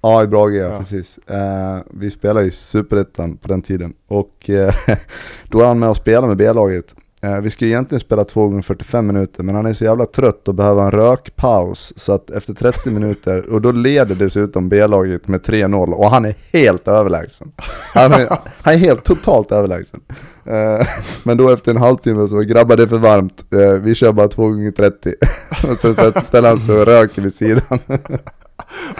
[0.00, 0.78] Ja, i Brage ja, ja.
[0.78, 1.18] precis.
[1.18, 4.74] Eh, vi spelade i Superettan på den tiden och eh,
[5.48, 6.94] då var han med och spelade med B-laget.
[7.24, 10.48] Eh, vi skulle egentligen spela 2 gånger 45 minuter men han är så jävla trött
[10.48, 11.92] och behöver en rökpaus.
[11.96, 16.34] Så att efter 30 minuter, och då leder dessutom B-laget med 3-0 och han är
[16.52, 17.52] helt överlägsen.
[17.94, 18.28] Han är,
[18.62, 20.00] han är helt totalt överlägsen.
[20.44, 20.86] Eh,
[21.22, 24.28] men då efter en halvtimme så grabbar det är för varmt, eh, vi kör bara
[24.28, 25.14] 2 gånger 30
[25.70, 27.62] Och sen så ställer han sig och röker vid sidan.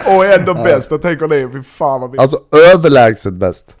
[0.05, 2.17] och ändå bäst, jag tänker ni, fy fan vad vi...
[2.17, 2.39] Alltså
[2.73, 3.75] överlägset bäst.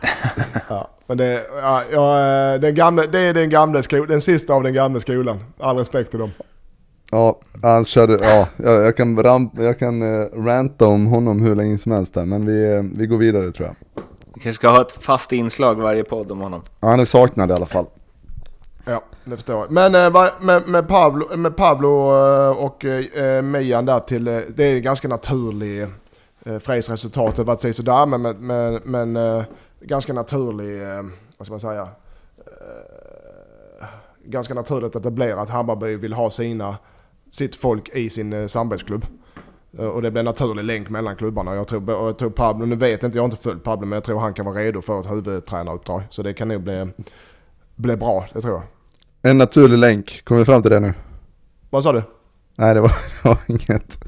[0.68, 0.90] ja.
[1.06, 4.74] Men det, ja, ja, den gamla, det är den gamla skolan, den sista av den
[4.74, 5.44] gamla skolan.
[5.58, 6.30] All respekt till dem.
[7.10, 11.56] Ja, han körde, ja, jag, jag kan, ramp, jag kan uh, ranta om honom hur
[11.56, 14.02] länge som helst där, men vi, uh, vi går vidare tror jag.
[14.34, 16.62] Vi kanske ska ha ett fast inslag varje podd om honom.
[16.80, 17.86] Ja, han är saknad i alla fall.
[18.84, 19.70] Ja, det förstår jag.
[19.70, 21.88] Men äh, med, med, Pablo, med Pablo
[22.52, 25.86] och äh, Mian där till, det är ganska naturlig
[26.60, 29.44] Frejs resultat att säga sådär, men, men, men
[29.80, 31.02] ganska naturlig, eh,
[31.36, 31.88] vad ska man säga,
[32.36, 33.86] eh,
[34.24, 36.76] ganska naturligt att det blir att Hammarby vill ha sina,
[37.30, 39.06] sitt folk i sin eh, samarbetsklubb.
[39.78, 41.54] Och det blir en naturlig länk mellan klubbarna.
[41.54, 43.96] Jag tror, jag tror Pablo, nu vet jag inte, jag har inte följt Pablo, men
[43.96, 46.02] jag tror han kan vara redo för ett huvudtränaruppdrag.
[46.10, 46.88] Så det kan nog bli,
[47.76, 48.62] bli bra, det tror jag.
[49.30, 50.94] En naturlig länk, kommer vi fram till det nu?
[51.70, 52.02] Vad sa du?
[52.56, 53.98] Nej det var, det var inget.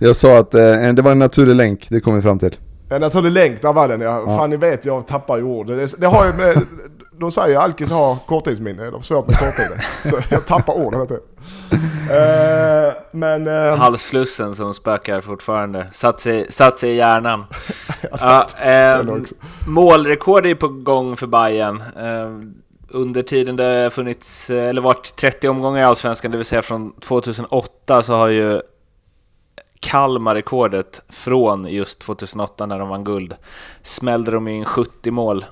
[0.00, 2.56] jag sa att eh, det var en naturlig länk, det kom vi fram till.
[2.92, 4.22] En naturlig länk, där var den ja.
[4.26, 4.36] ja.
[4.36, 5.66] Fan ni vet jag tappar ju ord.
[5.66, 6.62] Det, det har ju med,
[7.22, 9.78] de säger ju Alkis har korttidsminne, eller svårt med korttiden.
[10.04, 11.22] Så jag tappar ord hela tiden.
[12.02, 13.46] Uh, men...
[13.46, 15.86] Uh, Halsflussen som spökar fortfarande.
[15.92, 17.44] Satt sig, satt sig i hjärnan.
[18.20, 18.46] ja,
[19.04, 19.16] uh,
[19.66, 21.82] målrekord är på gång för Bayern.
[22.88, 28.02] under tiden det funnits, eller varit 30 omgångar i Allsvenskan, det vill säga från 2008,
[28.02, 28.60] så har ju
[29.82, 33.34] Kalmar-rekordet från just 2008 när de vann guld.
[33.82, 35.44] Smällde de in 70 mål.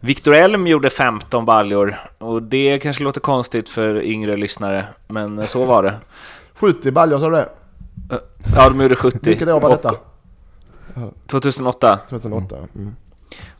[0.00, 5.64] Viktor Elm gjorde 15 baljor och det kanske låter konstigt för yngre lyssnare, men så
[5.64, 5.94] var det.
[6.54, 7.48] 70 baljor sa du det?
[8.56, 9.18] Ja, de gjorde 70.
[9.22, 9.94] Vilket år var detta?
[11.26, 11.98] 2008.
[12.08, 12.56] 2008.
[12.74, 12.96] Mm.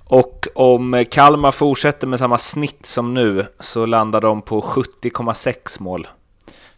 [0.04, 6.08] Och om Kalmar fortsätter med samma snitt som nu så landar de på 70,6 mål.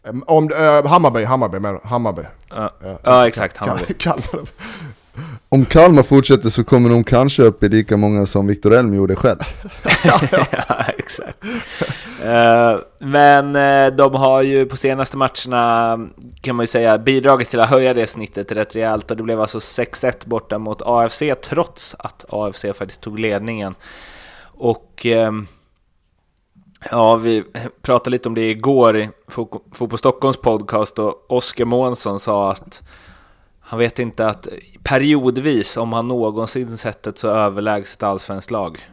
[0.09, 1.81] Ehm, Om, eh, Hammarby, Hammarby du?
[1.85, 2.23] Hammarby.
[2.51, 3.57] Ja, ja exakt.
[3.57, 3.85] Hammarby.
[3.85, 4.49] Kal- Kalmar.
[5.49, 9.17] Om Kalmar fortsätter så kommer de kanske upp i lika många som Viktor Elm gjorde
[9.17, 9.39] själv.
[10.53, 11.45] ja, exakt.
[12.25, 15.99] Eh, men eh, de har ju på senaste matcherna,
[16.41, 19.41] kan man ju säga, bidragit till att höja det snittet rätt rejält och det blev
[19.41, 23.75] alltså 6-1 borta mot AFC trots att AFC faktiskt tog ledningen.
[24.59, 25.47] Och ehm,
[26.91, 27.45] ja, vi
[27.83, 29.11] pratade lite om det igår i
[29.73, 32.83] Fotboll Stockholms podcast och Oskar Månsson sa att
[33.61, 34.49] han vet inte att
[34.83, 38.89] periodvis, om han någonsin sett ett så överlägset allsvenskt lag.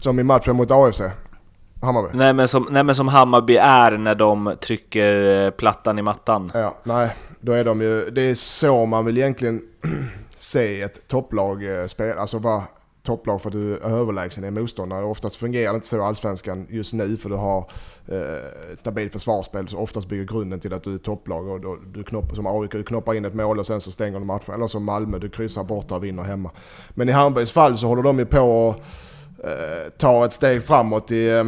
[0.00, 1.02] Som i matchen mot AFC.
[1.82, 2.18] Hammarby.
[2.18, 6.52] Nej men, som, nej men som Hammarby är när de trycker eh, plattan i mattan.
[6.54, 8.10] Ja, nej, då är de ju...
[8.10, 9.62] Det är så man vill egentligen
[10.36, 12.20] se ett topplag eh, spela.
[12.20, 12.62] Alltså vara
[13.08, 15.04] topplag för att du är överlägsen i motståndare.
[15.04, 17.70] Oftast fungerar det inte så i Allsvenskan just nu för du har
[18.08, 21.48] eh, ett stabilt försvarsspel som oftast bygger grunden till att du är topplag.
[21.48, 24.18] Och då, du knopp, som AIK, du knoppar in ett mål och sen så stänger
[24.18, 24.54] du matchen.
[24.54, 26.50] Eller som Malmö, du kryssar borta och vinner hemma.
[26.90, 28.76] Men i Hammarbys fall så håller de ju på att
[29.46, 31.28] eh, ta ett steg framåt i...
[31.28, 31.44] Eh,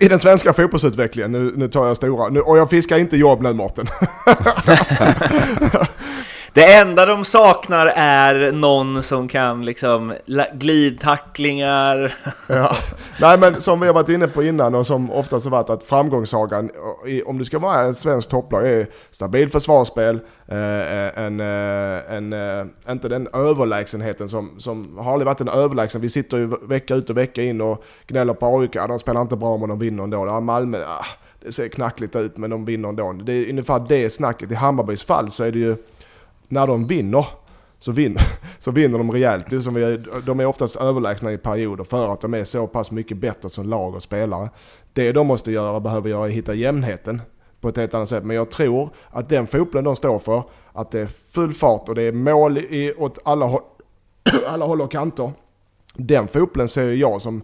[0.00, 3.42] i den svenska fotbollsutvecklingen, nu, nu tar jag stora, nu, och jag fiskar inte jobb
[3.42, 3.86] nu Mårten.
[6.58, 10.14] Det enda de saknar är någon som kan liksom
[10.52, 12.14] glidtacklingar.
[12.46, 12.76] Ja.
[13.20, 15.82] Nej men som vi har varit inne på innan och som oftast har varit att
[15.82, 16.70] framgångssagan,
[17.26, 22.70] om du ska vara en svensk topplag, är stabilt försvarsspel, eh, en, eh, en, en,
[22.88, 26.00] inte den överlägsenheten som, som har aldrig varit en överlägsen.
[26.00, 29.36] Vi sitter ju vecka ut och vecka in och gnäller på AIK, de spelar inte
[29.36, 30.26] bra men de vinner ändå.
[30.26, 31.06] Ja, Malmö, ah,
[31.40, 33.12] det ser knackligt ut men de vinner ändå.
[33.12, 34.52] Det är ungefär det snacket.
[34.52, 35.76] I Hammarbys fall så är det ju,
[36.48, 37.26] när de vinner,
[37.78, 38.22] så vinner,
[38.58, 39.62] så vinner de rejält.
[39.62, 43.16] Som vi, de är oftast överlägsna i perioder för att de är så pass mycket
[43.16, 44.50] bättre som lag och spelare.
[44.92, 47.22] Det de måste göra, behöver göra, är att hitta jämnheten
[47.60, 48.24] på ett helt annat sätt.
[48.24, 51.94] Men jag tror att den fotbollen de står för, att det är full fart och
[51.94, 53.60] det är mål i, åt alla,
[54.48, 55.32] alla håll och kanter.
[55.94, 57.42] Den fotbollen ser jag som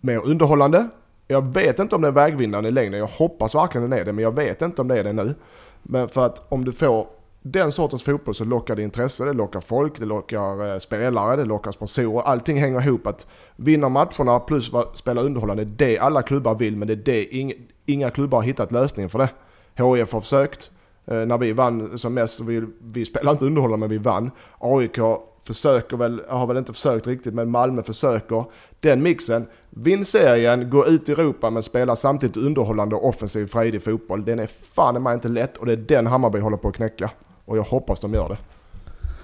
[0.00, 0.88] mer underhållande.
[1.26, 3.00] Jag vet inte om den är vägvinnande i längden.
[3.00, 5.34] Jag hoppas verkligen den är det, men jag vet inte om det är det nu.
[5.82, 7.06] Men för att om du får
[7.46, 11.44] den sortens fotboll så lockar det intresse, det lockar folk, det lockar eh, spelare, det
[11.44, 12.22] lockar sponsorer.
[12.22, 13.06] Allting hänger ihop.
[13.06, 13.26] Att
[13.56, 17.34] vinna matcherna plus spela underhållande, det är det alla klubbar vill, men det är det
[17.34, 17.52] ing,
[17.86, 19.28] inga klubbar har hittat lösningen för det.
[19.74, 20.70] HIF har försökt.
[21.06, 24.30] Eh, när vi vann som mest, vi, vi spelade inte underhållande men vi vann.
[24.58, 24.98] AIK
[25.42, 28.44] försöker väl, har väl inte försökt riktigt, men Malmö försöker.
[28.80, 33.82] Den mixen, vinn serien, gå ut i Europa men spela samtidigt underhållande och offensiv frejdig
[33.82, 34.24] fotboll.
[34.24, 36.76] Den är fan i mig inte lätt och det är den Hammarby håller på att
[36.76, 37.10] knäcka.
[37.44, 38.36] Och jag hoppas de gör det.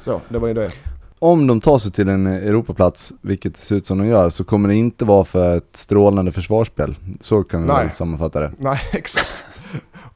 [0.00, 0.72] Så, det var ju det.
[1.18, 4.44] Om de tar sig till en Europaplats, vilket det ser ut som de gör, så
[4.44, 6.94] kommer det inte vara för ett strålande försvarsspel.
[7.20, 7.76] Så kan vi Nej.
[7.76, 8.52] väl sammanfatta det.
[8.58, 9.44] Nej, exakt.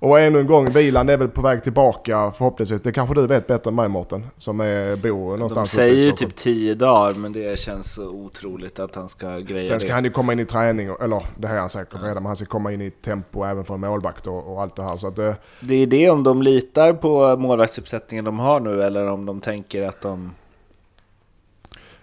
[0.05, 2.83] Och ännu en gång, Vilan är väl på väg tillbaka förhoppningsvis.
[2.83, 6.05] Det kanske du vet bättre än mig Mårten, som är, bor De någonstans i säger
[6.05, 9.95] ju typ 10 dagar, men det känns otroligt att han ska greja Sen ska det.
[9.95, 12.37] han ju komma in i träning, eller det här är han säkert redan, men han
[12.37, 14.97] ska komma in i tempo även för en målvakt och, och allt det här.
[14.97, 19.07] Så att, eh, Det är det om de litar på målvaktsuppsättningen de har nu, eller
[19.07, 20.35] om de tänker att de...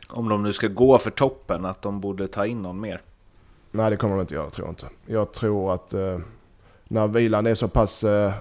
[0.10, 3.02] Om de nu ska gå för toppen, att de borde ta in någon mer.
[3.72, 4.88] nej det kommer de inte göra, tror jag inte.
[5.06, 6.18] Jag tror att eh,
[6.92, 8.32] när Vilan är så pass eh,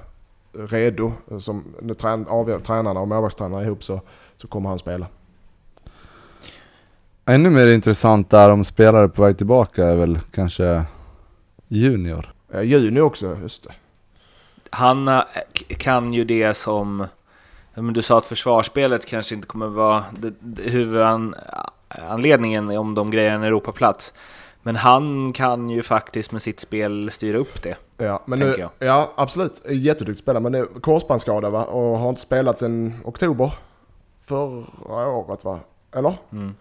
[0.53, 4.01] redo, som när trän, avgör, tränarna och målvaktstränarna ihop så,
[4.37, 5.07] så kommer han spela.
[7.27, 10.85] Ännu mer intressant där om spelare på väg tillbaka är väl kanske
[11.69, 12.33] Junior.
[12.53, 13.73] Eh, Juni också, just det.
[14.71, 15.23] Han eh,
[15.79, 17.07] kan ju det som...
[17.75, 20.05] ja, Men du sa att försvarsspelet kanske inte kommer vara
[20.57, 24.15] huvudanledningen om de grejer en Europaplats.
[24.62, 27.77] Men han kan ju faktiskt med sitt spel styra upp det.
[27.96, 28.70] Ja, men nu, jag.
[28.79, 29.62] ja absolut.
[29.68, 31.64] Jätteduktig spelare, men det är korsbandsskada va?
[31.64, 33.53] Och har inte spelat sedan oktober
[34.23, 35.59] förra året va?
[35.94, 36.14] Eller?
[36.33, 36.55] Mm.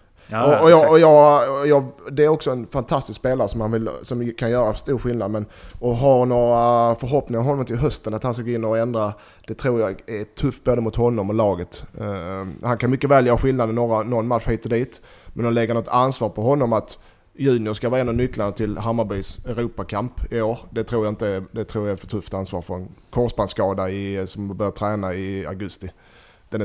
[0.46, 3.72] och, och, jag, och, jag, och jag, det är också en fantastisk spelare som, han
[3.72, 5.32] vill, som kan göra stor skillnad.
[5.32, 5.46] Men
[5.82, 9.14] att ha några förhoppningar om honom till hösten, att han ska gå in och ändra,
[9.48, 11.84] det tror jag är tufft både mot honom och laget.
[12.00, 15.02] Eh, han kan mycket väl göra skillnad i några, någon match hit och dit.
[15.34, 16.98] Men att lägga något ansvar på honom att
[17.40, 20.60] Junior ska vara en av nycklarna till Hammarbys Europakamp i år.
[20.72, 24.28] Det tror jag inte det tror jag är för tufft ansvar för en korsbandsskada i,
[24.28, 25.90] som börjar träna i augusti.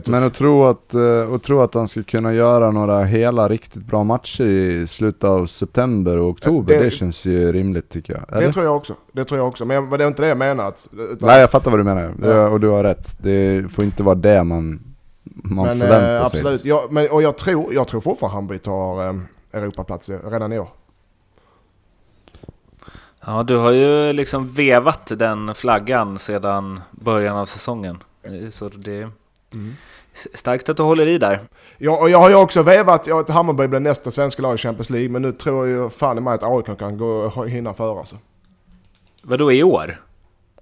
[0.07, 3.87] Men att tro att, eh, att tro att han ska kunna göra några hela riktigt
[3.87, 8.23] bra matcher i slutet av september och oktober, Det- det, känns ju rimligt tycker jag.
[8.37, 8.47] Eller?
[8.47, 8.95] det tror jag också.
[9.13, 9.65] Det tror jag också.
[9.65, 10.73] Men det är inte det jag menar.
[10.93, 12.49] Utan, Nej jag fattar vad du menar, Ja.
[12.49, 13.17] och du har rätt.
[13.23, 14.81] Det får inte vara det man,
[15.25, 16.41] man men, förväntar eh, sig.
[16.41, 16.65] absolut.
[16.65, 19.15] Ja, men, och jag tror, jag tror fortfarande Hammarby tar eh,
[19.55, 20.69] Europaplats i- redan i år.
[23.27, 28.03] Ja, du har ju liksom vevat den flaggan sedan början av säsongen.
[28.51, 29.11] Så det är
[30.35, 31.41] starkt att du håller i där.
[31.79, 34.91] Ja, och jag har ju också vevat att Hammarby blir nästa svenska lag i Champions
[34.91, 35.09] League.
[35.09, 37.99] Men nu tror jag ju fan i mig att AIK kan gå, hinna före.
[37.99, 38.17] Alltså.
[39.23, 40.03] Vadå i år?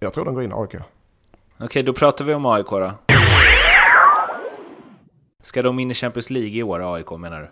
[0.01, 0.75] Jag tror de går in AIK.
[1.61, 2.93] Okej, då pratar vi om AIK då.
[5.43, 7.49] Ska de in i Champions League i år, AIK menar du?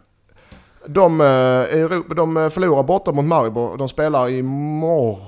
[0.86, 3.76] De, eh, Europa, de eh, förlorar borta mot Maribor.
[3.78, 5.20] De spelar imorgon,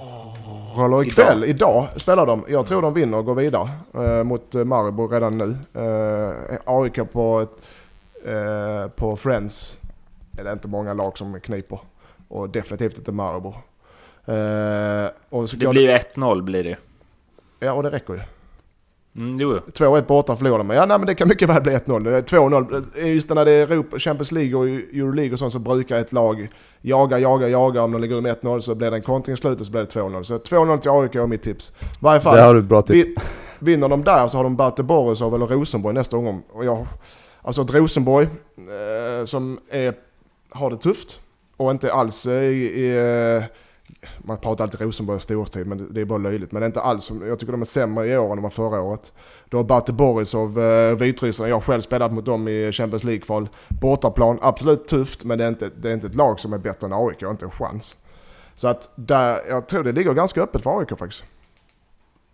[0.85, 1.49] eller ikväll, Idag.
[1.49, 2.45] idag spelar de.
[2.49, 5.57] Jag tror de vinner och går vidare eh, mot eh, Maribor redan nu.
[5.83, 7.47] Eh, AIK på,
[8.27, 9.79] eh, på Friends
[10.39, 11.79] är det inte många lag som kniper.
[12.29, 13.55] Och definitivt inte Maribor.
[14.25, 16.77] Eh, och så Det blir ju 1-0 blir det
[17.61, 18.21] Ja, och det räcker ju.
[19.17, 19.59] Mm, jo.
[19.73, 20.67] 2-1 borta förlorar de.
[20.67, 22.05] Men ja, nej, men det kan mycket väl bli 1-0.
[22.05, 23.07] Det är 2-0.
[23.07, 26.49] Just när det är Europa, Champions League och Euroleague och sånt så brukar ett lag
[26.81, 27.83] jaga, jaga, jaga.
[27.83, 29.89] Om de ligger med 1-0 så blir det en kontring i slutet så blir det
[30.01, 30.23] 2-0.
[30.23, 31.73] Så 2-0 till AIK är mitt tips.
[31.81, 32.37] I varje fall.
[32.37, 33.07] Det har du ett bra tips.
[33.09, 33.15] vi-
[33.59, 36.43] Vinner de där så har de Bate Borisov eller Rosenborg nästa gång.
[36.53, 36.87] Och jag,
[37.43, 39.95] alltså ett Rosenborg eh, som är,
[40.51, 41.21] har det tufft
[41.57, 42.97] och inte alls i, i
[43.39, 43.45] eh,
[44.19, 46.53] man pratar alltid Rosenborg och storhetstid, men det, är bara löjligt.
[46.53, 48.51] Men det är inte alls, jag tycker de är sämre i år än de var
[48.51, 49.13] förra året.
[49.49, 53.49] Du har Bate Borisov, eh, Vitryssland, jag har själv spelat mot dem i Champions League-kval.
[53.69, 56.87] Bortaplan, absolut tufft men det är, inte, det är inte ett lag som är bättre
[56.87, 57.97] än AIK, inte en chans.
[58.57, 61.25] Så att där, jag tror det ligger ganska öppet för AIK faktiskt.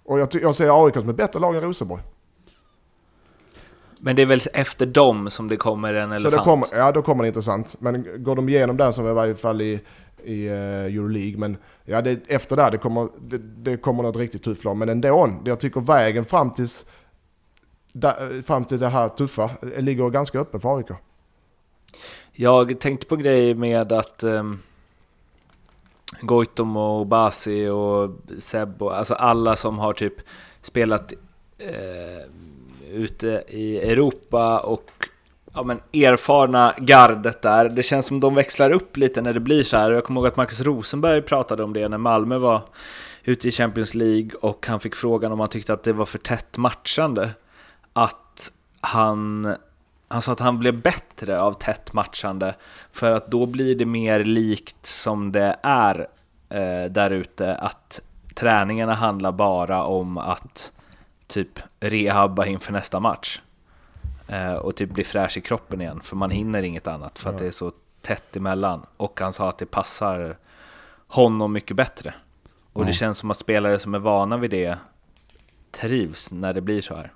[0.04, 2.02] Och jag, jag ser AIK som ett bättre lag än Rosenborg.
[3.98, 6.20] Men det är väl efter dem som det kommer en elefant?
[6.20, 7.76] Så det kommer, ja, då kommer det intressant.
[7.78, 9.80] Men går de igenom där som är i varje fall i,
[10.24, 11.38] i uh, Euroleague.
[11.38, 14.76] Men ja, det, efter där det kommer, det, det kommer något riktigt tufft lag.
[14.76, 16.84] Men ändå, jag tycker vägen fram, tills,
[17.92, 20.88] där, fram till det här tuffa eh, ligger ganska öppen för AIK.
[22.32, 24.58] Jag tänkte på grejer med att um,
[26.20, 30.14] Goitom och Basi och Seb och alltså alla som har typ
[30.62, 31.12] spelat
[31.58, 32.30] eh,
[32.92, 34.90] ute i Europa och
[35.54, 37.68] ja, men erfarna gardet där.
[37.68, 39.90] Det känns som de växlar upp lite när det blir så här.
[39.90, 42.62] Jag kommer ihåg att Marcus Rosenberg pratade om det när Malmö var
[43.24, 46.18] ute i Champions League och han fick frågan om han tyckte att det var för
[46.18, 47.30] tätt matchande.
[47.92, 49.54] Att han
[50.08, 52.54] han sa att han blev bättre av tätt matchande
[52.92, 56.06] för att då blir det mer likt som det är
[56.48, 58.00] eh, där ute att
[58.34, 60.72] träningarna handlar bara om att
[61.28, 63.40] typ rehabba inför nästa match
[64.28, 67.34] eh, och typ bli fräsch i kroppen igen för man hinner inget annat för att
[67.36, 67.40] Ja.
[67.42, 70.36] det är så tätt emellan och han sa att det passar
[71.06, 72.14] honom mycket bättre
[72.72, 72.94] och det Ja.
[72.94, 74.78] känns som att spelare som är vana vid det
[75.70, 77.12] trivs när det blir så här.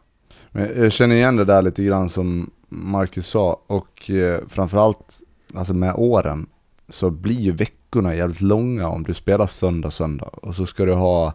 [0.51, 5.21] Men jag känner igen det där lite grann som Marcus sa och eh, framförallt
[5.55, 6.47] alltså med åren
[6.89, 10.95] så blir ju veckorna jävligt långa om du spelar söndag, söndag och så ska du
[10.95, 11.33] ha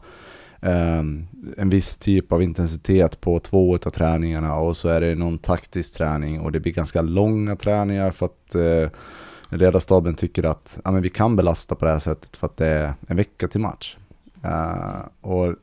[0.61, 5.37] Ehm, en viss typ av intensitet på två av träningarna och så är det någon
[5.37, 8.89] taktisk träning och det blir ganska långa träningar för att eh,
[9.57, 12.67] ledarstaben tycker att ja, men vi kan belasta på det här sättet för att det
[12.67, 13.97] är en vecka till match.
[14.43, 15.55] Eh, och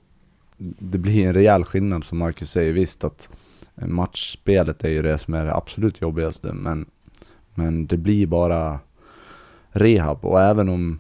[0.78, 3.28] det blir en rejäl skillnad som Marcus säger, visst att
[3.74, 6.87] matchspelet är ju det som är det absolut jobbigaste men,
[7.54, 8.78] men det blir bara
[9.70, 10.98] rehab och även om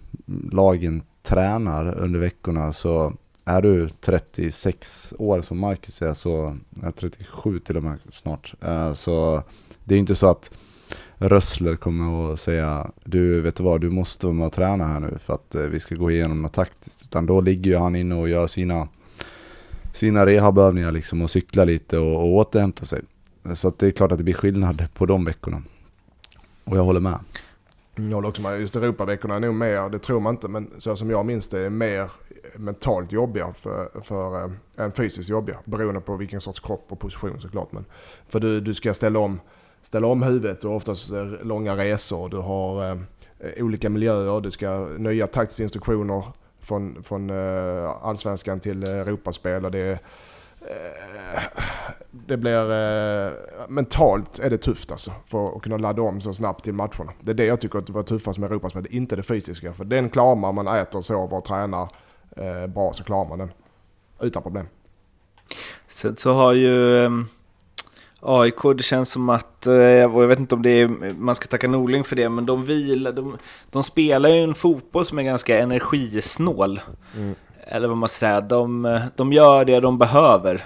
[0.52, 3.12] lagen tränar under veckorna så
[3.44, 6.56] är du 36 år som Marcus är så,
[6.96, 9.42] 37 till och med snart, eh, så
[9.84, 10.50] det är inte så att
[11.18, 15.00] Rössler kommer att säga du vet du vad, du måste vara med och träna här
[15.00, 17.02] nu för att eh, vi ska gå igenom något taktiskt.
[17.02, 18.88] Utan då ligger ju han inne och gör sina,
[19.92, 23.02] sina rehabövningar liksom och cyklar lite och, och återhämtar sig.
[23.54, 25.62] Så att det är klart att det blir skillnad på de veckorna.
[26.64, 27.18] Och jag håller med.
[27.96, 28.60] Mm, jag håller också med.
[28.60, 31.58] Just Europaveckorna är nog mer, det tror man inte, men så som jag minns det,
[31.58, 32.10] är mer
[32.56, 35.58] mentalt jobbiga för, för, äh, än fysiskt jobbiga.
[35.64, 37.72] Beroende på vilken sorts kropp och position såklart.
[37.72, 37.84] Men,
[38.28, 39.40] för du, du ska ställa om,
[39.82, 42.28] ställa om huvudet och oftast eh, långa resor.
[42.28, 42.98] Du har eh,
[43.64, 46.24] olika miljöer, du ska nya taktiska instruktioner
[46.60, 49.64] från, från eh, allsvenskan till Europaspel.
[49.64, 49.98] Och det, är,
[52.10, 53.32] det blir eh,
[53.68, 57.12] mentalt är det tufft alltså för att kunna ladda om så snabbt till matcherna.
[57.20, 59.72] Det är det jag tycker att det var tuffast med Europaspel, inte det fysiska.
[59.72, 61.88] För den klarar man, man äter, sover och tränar
[62.36, 63.50] eh, bra så klarar man den.
[64.20, 64.66] Utan problem.
[65.88, 67.26] Sen så har ju ehm,
[68.20, 71.68] AIK, det känns som att, eh, jag vet inte om det är, man ska tacka
[71.68, 73.36] Norling för det, men de vilar, de,
[73.70, 76.80] de spelar ju en fotboll som är ganska energisnål.
[77.16, 77.34] Mm.
[77.66, 80.64] Eller vad man ska säga, de, de gör det de behöver.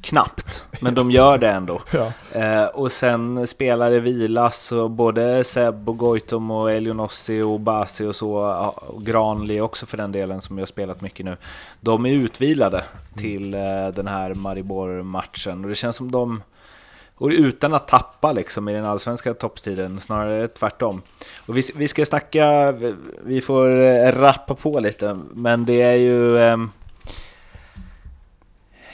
[0.00, 1.80] Knappt, men de gör det ändå.
[1.90, 2.12] ja.
[2.40, 8.04] eh, och sen spelar det vilas, och både Seb och Goitom och Elionossi och Basi
[8.04, 8.34] och så,
[8.86, 11.36] och Granli också för den delen som jag spelat mycket nu.
[11.80, 12.84] De är utvilade
[13.16, 16.42] till eh, den här Maribor-matchen och det känns som de
[17.18, 21.02] och utan att tappa liksom i den allsvenska toppstriden, snarare tvärtom.
[21.46, 22.72] Och vi, vi ska snacka,
[23.22, 26.38] vi får eh, rappa på lite, men det är ju...
[26.38, 26.56] Eh,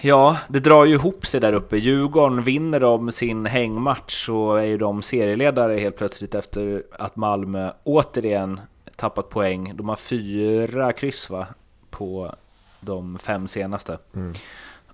[0.01, 1.77] ja, det drar ju ihop sig där uppe.
[1.77, 7.73] Djurgården vinner de sin hängmatch så är ju de serieledare helt plötsligt efter att Malmö
[7.85, 8.61] återigen
[8.97, 9.73] tappat poäng.
[9.75, 11.47] De har fyra kryss va?
[11.91, 12.35] På
[12.81, 13.99] de fem senaste.
[14.15, 14.35] Mm.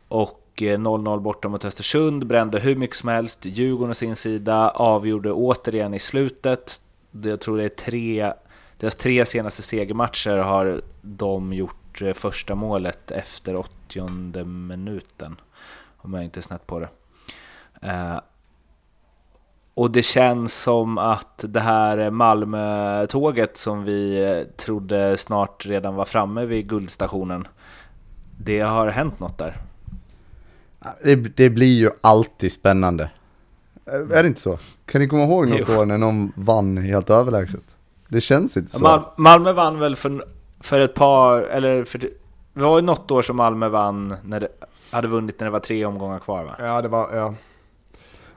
[0.08, 3.44] Och Eh, 0-0 borta mot Östersund, brände hur mycket som helst.
[3.44, 6.80] Djurgården å sin sida avgjorde återigen i slutet.
[7.10, 8.32] Jag tror det är tre,
[8.78, 15.36] deras tre senaste segermatcher har de gjort eh, första målet efter 80 minuten.
[15.96, 16.88] Om jag inte är snett på det.
[17.82, 18.20] Eh,
[19.74, 26.04] och det känns som att det här Malmö-tåget som vi eh, trodde snart redan var
[26.04, 27.48] framme vid guldstationen,
[28.38, 29.69] det har hänt något där.
[31.02, 33.10] Det, det, blir ju alltid spännande.
[33.86, 34.58] Är det inte så?
[34.86, 35.78] Kan ni komma ihåg något jo.
[35.80, 37.76] år när någon vann helt överlägset?
[38.08, 38.82] Det känns inte så.
[38.82, 40.24] Mal Malmö vann väl för,
[40.60, 42.10] för ett par, eller för, det
[42.52, 44.48] var ju något år som Malmö vann när det
[44.92, 46.54] hade vunnit när det var tre omgångar kvar va?
[46.58, 47.34] Ja, det var, ja.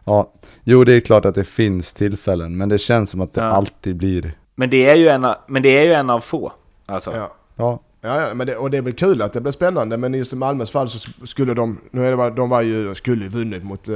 [0.05, 0.31] Ja,
[0.63, 3.47] jo det är klart att det finns tillfällen, men det känns som att det ja.
[3.47, 4.37] alltid blir...
[4.55, 6.51] Men det är ju en av, men det är ju en av få.
[6.85, 7.15] Alltså.
[7.15, 7.31] Ja.
[7.55, 7.79] ja.
[8.05, 10.33] Ja, ja men det, och det är väl kul att det blir spännande, men just
[10.33, 13.63] i Malmös fall så skulle de, nu är det, de var ju, skulle ju vunnit
[13.63, 13.95] mot eh,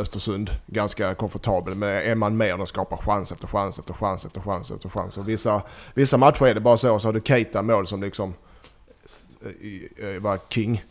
[0.00, 1.76] Östersund ganska komfortabelt.
[1.76, 4.88] Men är man med och de skapar chans efter chans efter chans efter chans efter
[4.88, 5.18] chans.
[5.18, 5.62] Och vissa,
[5.94, 8.34] vissa matcher är det bara så, så har du Keita mål som liksom
[10.20, 10.82] var king.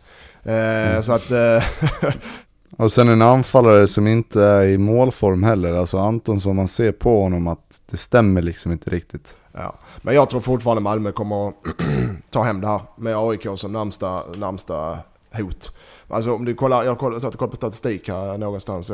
[0.44, 1.04] Eh, mm.
[1.04, 1.32] Så att...
[1.32, 1.64] Eh,
[2.78, 5.74] och sen en anfallare som inte är i målform heller.
[5.74, 9.36] Alltså Anton som man ser på honom att det stämmer liksom inte riktigt.
[9.58, 9.76] Ja.
[10.02, 11.56] Men jag tror fortfarande Malmö kommer att
[12.30, 15.00] ta hem det här med AIK som närmsta, närmsta
[15.32, 15.72] hot.
[16.08, 18.92] Alltså om du kollar, jag kollar, kollat på statistik här någonstans.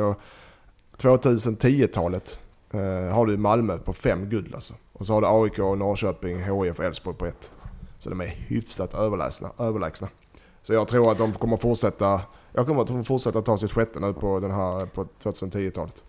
[0.98, 2.40] 2010-talet
[2.72, 4.74] eh, har du Malmö på fem guld alltså.
[4.94, 7.52] Och så har du AIK, Norrköping, HIF och Elfsborg på ett.
[7.98, 9.52] Så de är hyfsat överlägsna.
[9.58, 10.08] överlägsna.
[10.62, 12.22] Så jag tror att de kommer fortsätta,
[12.54, 16.04] jag kommer att de fortsätta ta sitt sjätte nu på, den här, på 2010-talet.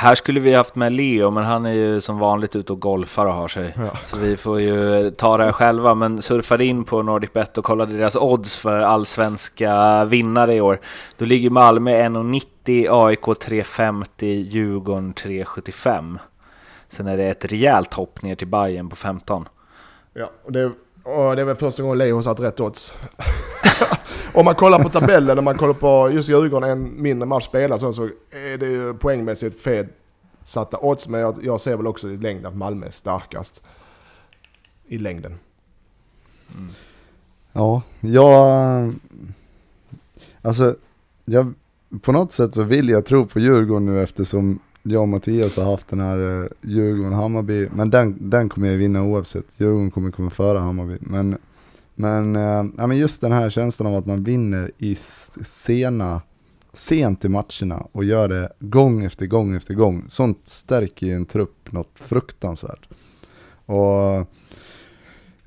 [0.00, 3.26] Här skulle vi haft med Leo, men han är ju som vanligt ute och golfar
[3.26, 3.74] och har sig.
[3.76, 3.90] Ja.
[4.04, 7.92] Så vi får ju ta det här själva, men surfade in på NordicBet och kollade
[7.92, 10.80] deras odds för allsvenska vinnare i år.
[11.16, 16.18] Då ligger Malmö 1,90, AIK 3,50, Djurgården 3,75.
[16.88, 19.48] Sen är det ett rejält hopp ner till Bayern på 15.
[20.14, 20.64] Ja, och det,
[21.02, 22.92] och det är väl första gången Leo har satt rätt odds.
[24.34, 27.80] Om man kollar på tabellen, när man kollar på just Djurgården, en mindre match spelad
[27.80, 29.86] så, är det ju poängmässigt fel
[30.44, 31.08] satta odds.
[31.08, 33.62] Men jag, jag ser väl också i längden att Malmö är starkast.
[34.86, 35.34] I längden.
[36.54, 36.68] Mm.
[37.52, 38.94] Ja, jag...
[40.42, 40.76] Alltså,
[41.24, 41.54] jag,
[42.00, 45.64] på något sätt så vill jag tro på Djurgården nu eftersom jag och Mattias har
[45.64, 47.68] haft den här eh, Djurgården-Hammarby.
[47.72, 49.46] Men den, den kommer jag vinna oavsett.
[49.56, 50.98] Djurgården kommer komma före Hammarby.
[51.00, 51.38] Men
[52.00, 54.94] men, eh, ja, men just den här känslan av att man vinner i
[55.44, 56.22] sena,
[56.72, 60.04] sent i matcherna och gör det gång efter gång efter gång.
[60.08, 62.88] Sånt stärker ju en trupp något fruktansvärt.
[63.66, 64.16] Och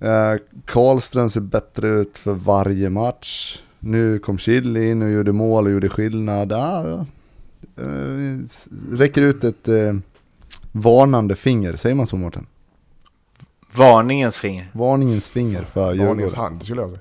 [0.07, 0.35] eh,
[0.65, 3.61] Karlström ser bättre ut för varje match.
[3.79, 6.51] Nu kom Chili in och gjorde mål och gjorde skillnad.
[6.51, 7.05] Ja,
[7.77, 8.39] eh,
[8.91, 9.93] räcker ut ett eh,
[10.71, 12.45] varnande finger, säger man så Mårten?
[13.75, 14.67] Varningens finger.
[14.71, 16.07] Varningens finger för Djurgården.
[16.07, 16.99] Varningens hand skulle jag säga.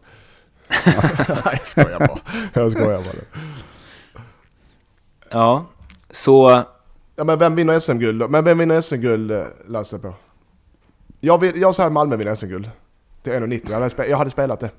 [1.45, 2.19] Jag skojar bara.
[2.53, 3.43] Jag skojar bara.
[5.31, 5.67] Ja,
[6.11, 6.65] så...
[7.17, 8.29] Ja, men vem vinner SM-guld då?
[8.29, 10.15] Men vem vinner SM-guld, eh, Lasse, på?
[11.21, 12.71] Jag, vill, jag säger att Malmö vinner SM-guld.
[13.23, 13.71] Till 1,90.
[13.71, 14.71] Jag, hade jag hade spelat det.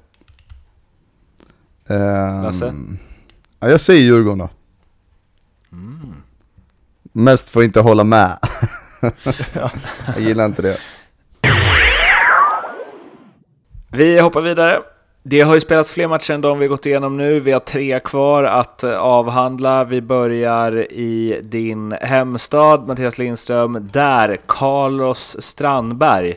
[1.88, 2.74] Um, Lasse?
[3.60, 4.50] Ja, jag säger Djurgården då.
[5.72, 6.14] Mm.
[7.12, 8.38] Mest får inte hålla med.
[10.06, 10.78] jag gillar inte det.
[13.96, 14.82] Vi hoppar vidare.
[15.24, 17.40] Det har ju spelats fler matcher än de vi gått igenom nu.
[17.40, 19.84] Vi har tre kvar att eh, avhandla.
[19.84, 23.90] Vi börjar i din hemstad, Mattias Lindström.
[23.92, 26.36] Där, Carlos Strandberg.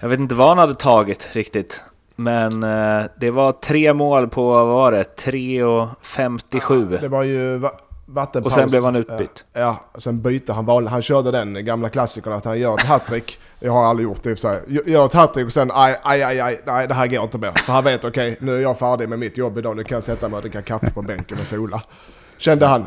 [0.00, 1.82] Jag vet inte vad han hade tagit riktigt.
[2.16, 6.98] Men eh, det var tre mål på, vad var det, 3 och 57.
[7.00, 7.68] det var ju
[8.06, 8.52] vattenpaus.
[8.52, 9.44] Och sen blev han utbytt.
[9.52, 10.86] Ja, ja sen bytte han val.
[10.86, 13.38] Han körde den gamla klassikern att han gör ett hattrick.
[13.60, 14.82] Jag har aldrig gjort det i och för sig.
[14.92, 17.52] Gör ett hattrick och sen aj, aj, aj, aj, nej det här går inte mer.
[17.52, 19.76] För han vet okej, okay, nu är jag färdig med mitt jobb idag.
[19.76, 21.82] Nu kan jag sätta mig och dricka kaffe på bänken och sola.
[22.38, 22.86] Kände han.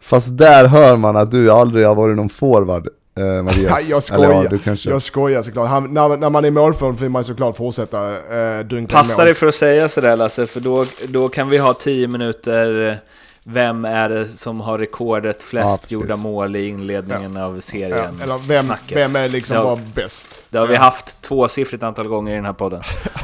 [0.00, 2.88] Fast där hör man att du aldrig har varit någon forward.
[3.18, 3.88] Eh, Mattias.
[3.88, 4.90] jag skojar, Eller, ja, kanske...
[4.90, 5.68] jag skojar såklart.
[5.68, 9.24] Han, när, när man är målform vill man såklart fortsätta eh, dunka Passa mål.
[9.24, 12.98] dig för att säga sådär Lasse, för då, då kan vi ha 10 minuter
[13.50, 17.44] vem är det som har rekordet flest ja, gjorda mål i inledningen ja.
[17.44, 18.16] av serien?
[18.18, 18.24] Ja.
[18.24, 20.44] Eller vem, vem är liksom har, bäst?
[20.50, 22.82] Det har vi haft tvåsiffrigt antal gånger i den här podden.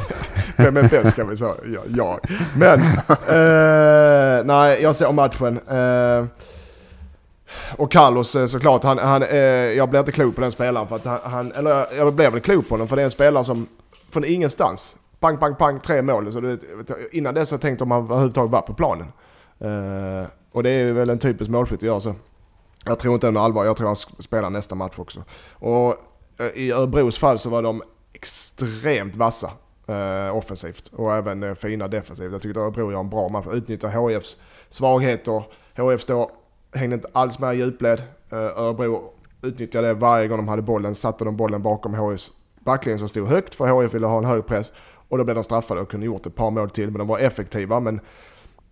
[0.57, 1.53] vem är bäst kan vi säga?
[1.65, 2.19] Ja, jag.
[2.57, 5.59] Men, eh, nej, jag ser matchen.
[5.67, 6.25] Eh,
[7.77, 10.87] och Carlos eh, såklart, han, han, eh, jag blir inte klok på den spelaren.
[10.87, 13.43] För att han, eller jag blev väl klok på honom för det är en spelare
[13.43, 13.67] som
[14.09, 16.31] från ingenstans, pang, pang, pang, tre mål.
[16.31, 16.59] Så det,
[17.11, 19.07] innan dess har jag tänkt om han överhuvudtaget var på planen.
[19.59, 22.15] Eh, och det är väl en typisk målskytt att göra så.
[22.85, 25.23] Jag tror inte det är allvar, jag tror han spelar nästa match också.
[25.53, 25.95] Och
[26.37, 27.83] eh, i Örebros fall så var de
[28.13, 29.51] extremt vassa
[29.87, 32.31] eh, offensivt och även eh, fina defensivt.
[32.31, 34.37] Jag tycker att Örebro gör en bra match, utnyttjar HFs
[34.69, 35.43] svagheter.
[35.77, 36.31] HF står,
[36.73, 38.03] hängde inte alls med i djupled.
[38.31, 43.09] Örebro utnyttjade det varje gång de hade bollen, satte de bollen bakom HFs backlinje som
[43.09, 44.71] stod högt för HF ville ha en hög press.
[45.09, 47.19] Och då blev de straffade och kunde gjort ett par mål till, men de var
[47.19, 47.79] effektiva.
[47.79, 47.99] Men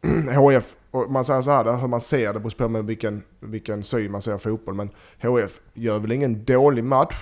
[0.35, 3.83] HF, och man säger så här, hur man ser det beror på med vilken, vilken
[3.83, 4.75] syn man ser fotboll.
[4.75, 4.89] Men
[5.21, 7.15] HF gör väl ingen dålig match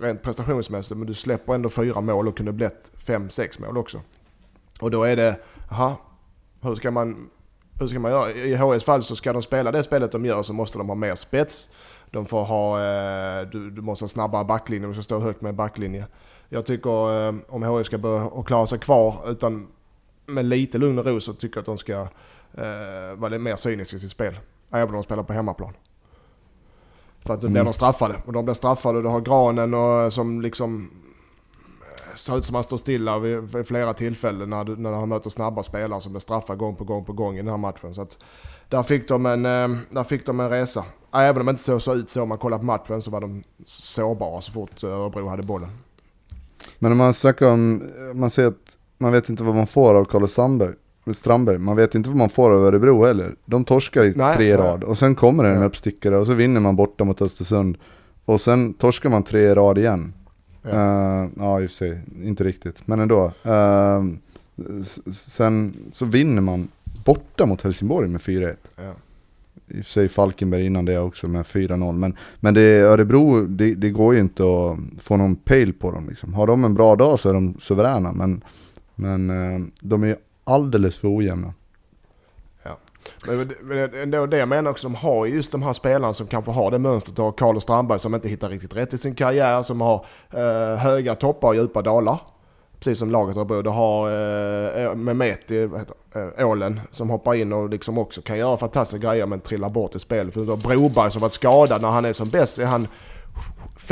[0.00, 4.00] rent prestationsmässigt, men du släpper ändå fyra mål och kunde blivit fem, sex mål också.
[4.80, 5.36] Och då är det,
[5.70, 6.00] aha,
[6.60, 7.30] hur ska man,
[7.80, 8.30] hur ska man göra?
[8.32, 10.94] I HFs fall så ska de spela det spelet de gör så måste de ha
[10.94, 11.68] mer spets.
[12.10, 15.54] De får ha, eh, du, du måste ha snabbare backlinje, du ska stå högt med
[15.54, 16.06] backlinje.
[16.48, 19.68] Jag tycker eh, om HF ska börja klara sig kvar utan
[20.34, 21.92] med lite lugn och ro så tycker jag att de ska
[22.54, 24.38] eh, vara mer cyniska i sitt spel.
[24.70, 25.72] Även om de spelar på hemmaplan.
[27.20, 27.64] För att nu blir mm.
[27.64, 28.14] de straffade.
[28.26, 29.02] Och de blir straffade.
[29.02, 30.90] Du har Granen och, som liksom
[31.80, 35.30] eh, ser ut som han står stilla vid, vid flera tillfällen när, när han möter
[35.30, 37.94] snabba spelare som blir straffade gång på gång på gång i den här matchen.
[37.94, 38.18] Så att
[38.68, 40.84] där fick de en, eh, där fick de en resa.
[41.12, 43.20] Även om det inte såg så ut så om man kollar på matchen så var
[43.20, 45.70] de sårbara så fort Örebro hade bollen.
[46.78, 48.69] Men om man snackar om, man ser att
[49.00, 50.74] man vet inte vad man får av Carlos Sandberg.
[51.14, 51.58] Strandberg.
[51.58, 53.34] Man vet inte vad man får av Örebro heller.
[53.44, 54.56] De torskar i nej, tre nej.
[54.56, 57.76] rad och sen kommer det en uppstickare och så vinner man borta mot Östersund.
[58.24, 60.12] Och sen torskar man tre rad igen.
[60.62, 63.32] Ja, uh, ja i och för sig, inte riktigt, men ändå.
[63.46, 64.04] Uh,
[65.12, 66.68] sen så vinner man
[67.04, 68.56] borta mot Helsingborg med 4-1.
[68.76, 68.82] Ja.
[69.68, 71.92] I och för sig Falkenberg innan det också med 4-0.
[71.92, 76.08] Men, men det Örebro, det, det, går ju inte att få någon pejl på dem
[76.08, 76.34] liksom.
[76.34, 78.12] Har de en bra dag så är de suveräna.
[78.12, 78.42] Men
[79.00, 81.54] men eh, de är alldeles för ojämna.
[82.62, 82.78] Ja.
[83.26, 86.70] Men det det jag menar också, de har just de här spelarna som kanske har
[86.70, 87.16] det mönstret.
[87.16, 90.78] Du har Carlos Strandberg som inte hittar riktigt rätt i sin karriär, som har eh,
[90.78, 92.18] höga toppar och djupa dalar.
[92.78, 95.68] Precis som laget har Du har eh, eh Mehmeti,
[96.14, 99.94] eh, Ålen, som hoppar in och liksom också kan göra fantastiska grejer men trillar bort
[99.94, 100.34] i spelet.
[100.34, 101.82] För du har Broberg som varit skadad.
[101.82, 102.86] När han är som bäst är han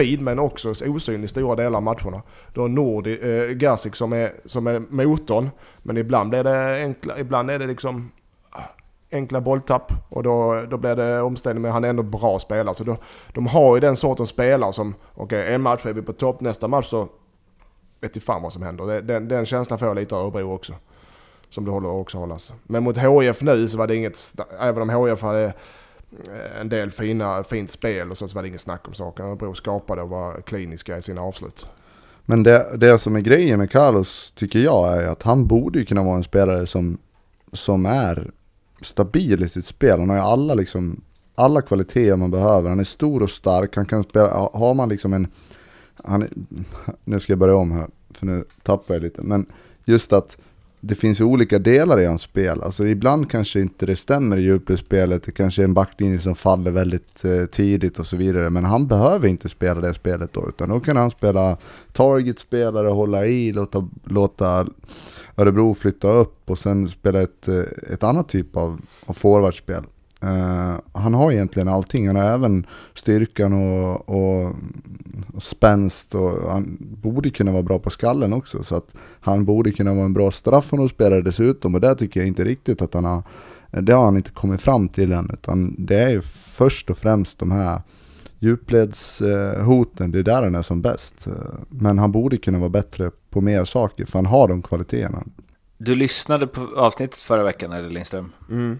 [0.02, 2.22] fin men också osynlig i stora delar av matcherna.
[2.54, 5.50] Du har Nordi, eh, Gasic som är, som är motorn.
[5.82, 8.10] Men ibland blir det enkla, ibland är det liksom
[8.50, 8.62] ah,
[9.12, 12.74] enkla bolltapp och då, då blir det omställning men han är ändå bra spelare.
[12.74, 12.96] Så då,
[13.34, 16.40] de har ju den sortens spelare som, okej okay, en match är vi på topp,
[16.40, 17.08] nästa match så
[18.00, 19.02] vet inte fan vad som händer.
[19.02, 20.74] Den, den känslan får jag lite av Örebro också.
[21.50, 22.32] Som det håller också hållas.
[22.32, 22.52] Alltså.
[22.62, 24.18] Men mot HIF nu så var det inget,
[24.60, 25.52] även om HIF hade
[26.12, 29.26] Eh, en del fina, fint spel och så, så var det inget snack om saken.
[29.26, 31.66] Örebro skapade och var kliniska i sina avslut.
[32.24, 35.84] Men det, det som är grejen med Carlos tycker jag är att han borde ju
[35.84, 36.98] kunna vara en spelare som,
[37.52, 38.30] som är
[38.82, 40.00] stabil i sitt spel.
[40.00, 41.00] Han har ju alla, liksom,
[41.34, 42.68] alla kvaliteter man behöver.
[42.68, 43.76] Han är stor och stark.
[43.76, 45.26] Han kan spela, har man liksom en,
[46.04, 46.46] han,
[47.04, 49.22] nu ska jag börja om här, för nu tappar jag lite.
[49.22, 49.46] Men
[49.84, 50.36] just att
[50.80, 52.62] det finns ju olika delar i hans spel.
[52.62, 55.22] Alltså ibland kanske inte det stämmer i djupledsspelet.
[55.22, 58.50] Det kanske är en backlinje som faller väldigt eh, tidigt och så vidare.
[58.50, 60.48] Men han behöver inte spela det spelet då.
[60.48, 61.56] Utan då kan han spela
[61.92, 64.66] target-spelare, hålla i, låta, låta
[65.36, 69.84] Örebro flytta upp och sen spela ett, eh, ett annat typ av, av forwardspel.
[70.24, 72.06] Uh, han har egentligen allting.
[72.06, 74.54] Han har även styrkan och, och,
[75.34, 78.62] och spänst och han borde kunna vara bra på skallen också.
[78.62, 82.44] Så att han borde kunna vara en bra straffområdesspelare dessutom och det tycker jag inte
[82.44, 83.22] riktigt att han har
[83.70, 87.38] det har han inte kommit fram till än utan det är ju först och främst
[87.38, 87.82] de här
[88.38, 91.26] djupledshoten, det är där han är som bäst.
[91.26, 91.32] Eh,
[91.68, 95.24] men han borde kunna vara bättre på mer saker för han har de kvaliteterna.
[95.78, 98.32] Du lyssnade på avsnittet förra veckan eller Lindström?
[98.50, 98.78] Mm.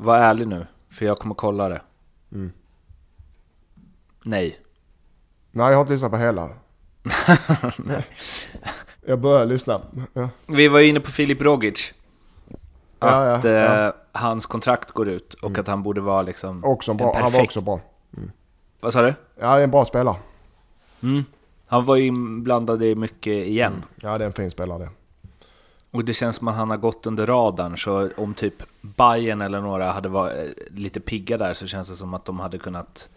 [0.00, 0.66] Var ärlig nu.
[0.90, 1.80] För jag kommer kolla det.
[2.32, 2.52] Mm.
[4.22, 4.60] Nej.
[5.50, 6.50] Nej, jag har inte lyssnat på hela.
[9.06, 9.80] jag börjar lyssna.
[10.12, 10.28] Ja.
[10.46, 11.92] Vi var inne på Filip Rogic.
[12.98, 13.86] Att ja, ja.
[13.86, 17.12] eh, hans kontrakt går ut och att han borde vara liksom Också bra.
[17.14, 17.80] Han var perfekt- också bra.
[18.80, 19.14] Vad sa du?
[19.40, 20.16] Ja, en bra spelare.
[21.02, 21.24] Mm.
[21.66, 23.84] Han var ju inblandad i mycket igen.
[23.96, 24.90] Ja, det är en fin spelare det.
[25.92, 29.60] Och det känns som att han har gått under radarn, så om typ Bayern eller
[29.60, 33.08] några hade varit eh, lite pigga där så känns det som att de hade kunnat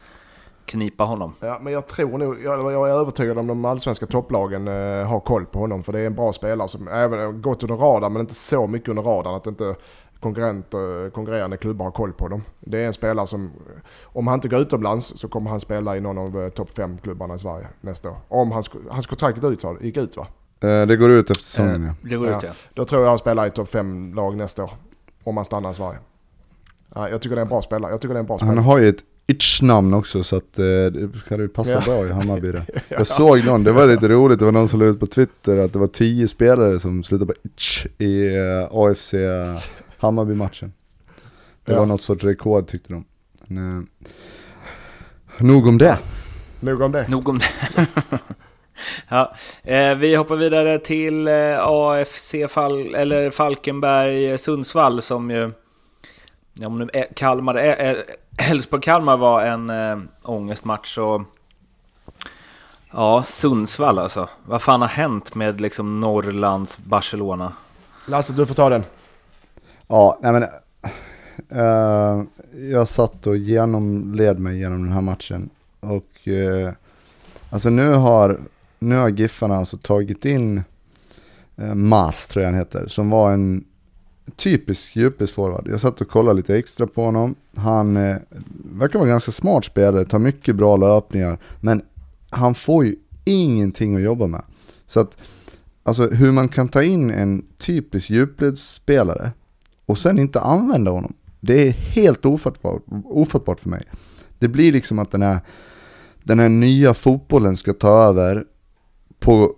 [0.65, 1.36] knipa honom.
[1.39, 5.19] Ja, men jag tror nog, jag, jag är övertygad om de allsvenska topplagen eh, har
[5.19, 5.84] koll på honom.
[5.84, 8.67] För det är en bra spelare som även har gått under radarn men inte så
[8.67, 9.76] mycket under radarn att inte
[10.19, 12.43] konkurrent, eh, konkurrerande klubbar har koll på dem.
[12.59, 13.51] Det är en spelare som,
[14.03, 16.97] om han inte går utomlands så kommer han spela i någon av eh, topp 5
[16.97, 18.17] klubbarna i Sverige nästa år.
[18.28, 20.28] Om hans, hans kontrakt gick ut, gick ut va?
[20.62, 22.09] Eh, det går ut efter säsongen Eh, ja.
[22.09, 22.38] det går Ja.
[22.38, 22.49] ut ja.
[22.74, 24.72] Då tror jag han spelar i topp 5 lag nästa år.
[25.24, 25.99] Om han stannar i Sverige.
[26.95, 27.91] Ja, jag tycker det är en bra spelare.
[27.91, 28.64] Jag tycker det är en bra Han spelare.
[28.64, 31.82] har ju ett itch-namn också så att eh, det kan ju passa Ja.
[31.86, 32.66] bra i Hammarby det.
[32.89, 35.57] Jag såg någon, det var lite roligt, det var någon som la ut på Twitter
[35.57, 39.14] att det var tio spelare som slutade på itch i eh, AFC
[39.97, 40.74] Hammarby-matchen.
[41.66, 41.80] Det Ja.
[41.80, 43.05] var något sorts rekord tyckte de.
[43.47, 45.97] Men, eh, nog om det.
[46.59, 47.07] Nog om det.
[47.07, 47.45] Nog om det.
[49.09, 55.51] ja, eh, vi hoppar vidare till eh, AFC Fal eller Falkenberg Sundsvall som ju...
[56.53, 57.97] Ja, om nu eh, Kalmar, eh, eh,
[58.51, 61.25] Elfsborg-Kalmar var en eh, ångestmatch så...
[62.91, 64.29] Ja, Sundsvall alltså.
[64.45, 67.53] Vad fan har hänt med liksom Norrlands Barcelona?
[68.05, 68.84] Lasse, du får ta den.
[69.88, 70.43] Ja, nej men
[71.49, 72.23] eh,
[72.71, 76.73] jag satt och genomled mig genom den här matchen och eh,
[77.49, 78.39] alltså nu har,
[78.82, 80.61] nu har Giffarna alltså tagit in
[81.57, 83.63] eh, Mas tror jag han heter, som var en
[84.36, 85.67] typisk djupledsforward.
[85.67, 87.36] Jag satt och kollade lite extra på honom.
[87.55, 88.17] Han eh,
[88.75, 91.82] verkar vara en ganska smart spelare, tar mycket bra löpningar, men
[92.29, 94.41] han får ju ingenting att jobba med.
[94.88, 95.17] Så att,
[95.84, 99.32] alltså hur man kan ta in en typisk djupledsspelare
[99.86, 101.13] och sen inte använda honom.
[101.39, 103.84] Det är helt ofattbart, ofattbart för mig.
[104.39, 105.39] Det blir liksom att den här,
[106.23, 108.45] den här nya fotbollen ska ta över
[109.22, 109.55] på,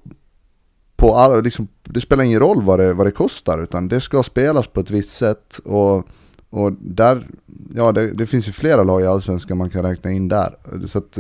[0.96, 4.24] på all, liksom, det spelar ingen roll vad det, vad det kostar utan det ska
[4.24, 6.08] spelas på ett visst sätt och,
[6.50, 7.28] och där,
[7.76, 10.56] ja det, det finns ju flera lag i Allsvenskan man kan räkna in där.
[10.88, 11.18] Så att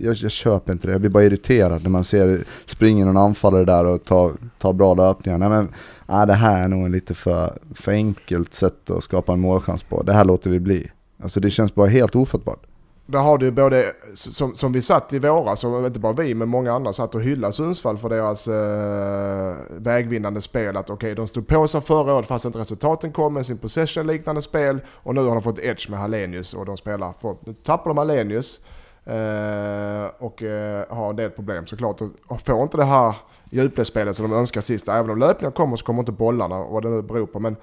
[0.00, 3.64] jag, jag köper inte det, jag blir bara irriterad när man ser springer någon anfallare
[3.64, 5.38] där och tar, tar bra löpningar.
[5.38, 5.68] Nej men,
[6.06, 9.82] nej, det här är nog en lite för, för enkelt sätt att skapa en målchans
[9.82, 10.02] på.
[10.02, 10.90] Det här låter vi bli.
[11.22, 12.66] Alltså det känns bara helt ofattbart.
[13.10, 16.48] Där har du både, som, som vi satt i våras, och inte bara vi men
[16.48, 20.76] många andra satt och hyllade Sundsvall för deras eh, vägvinnande spel.
[20.76, 24.42] Att okej, de stod på sig förra året fast inte resultaten kom med sin possession-liknande
[24.42, 24.80] spel.
[24.94, 27.12] Och nu har de fått edge med Hallenius och de spelar.
[27.20, 28.60] För, nu tappar de Hallenius
[29.04, 32.00] eh, och eh, har en del problem såklart.
[32.26, 33.14] Och får inte det här
[33.50, 34.88] djupledsspelet som de önskar sist.
[34.88, 37.40] Även om löpningar kommer så kommer inte bollarna, vad det nu beror på.
[37.40, 37.56] Men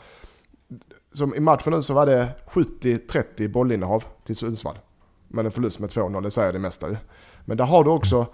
[1.11, 4.77] som i matchen nu så var det 70-30 bollinnehav till Sundsvall.
[5.27, 6.97] Men en förlust med 2-0, det säger det mesta ju.
[7.45, 8.25] Men där har du också,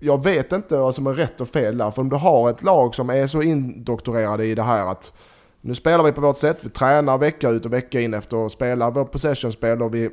[0.00, 1.90] jag vet inte vad som är rätt och fel där.
[1.90, 5.12] För om du har ett lag som är så indoktorerade i det här att
[5.60, 8.52] nu spelar vi på vårt sätt, vi tränar vecka ut och vecka in efter att
[8.52, 10.10] spela vårt possession-spel och vi,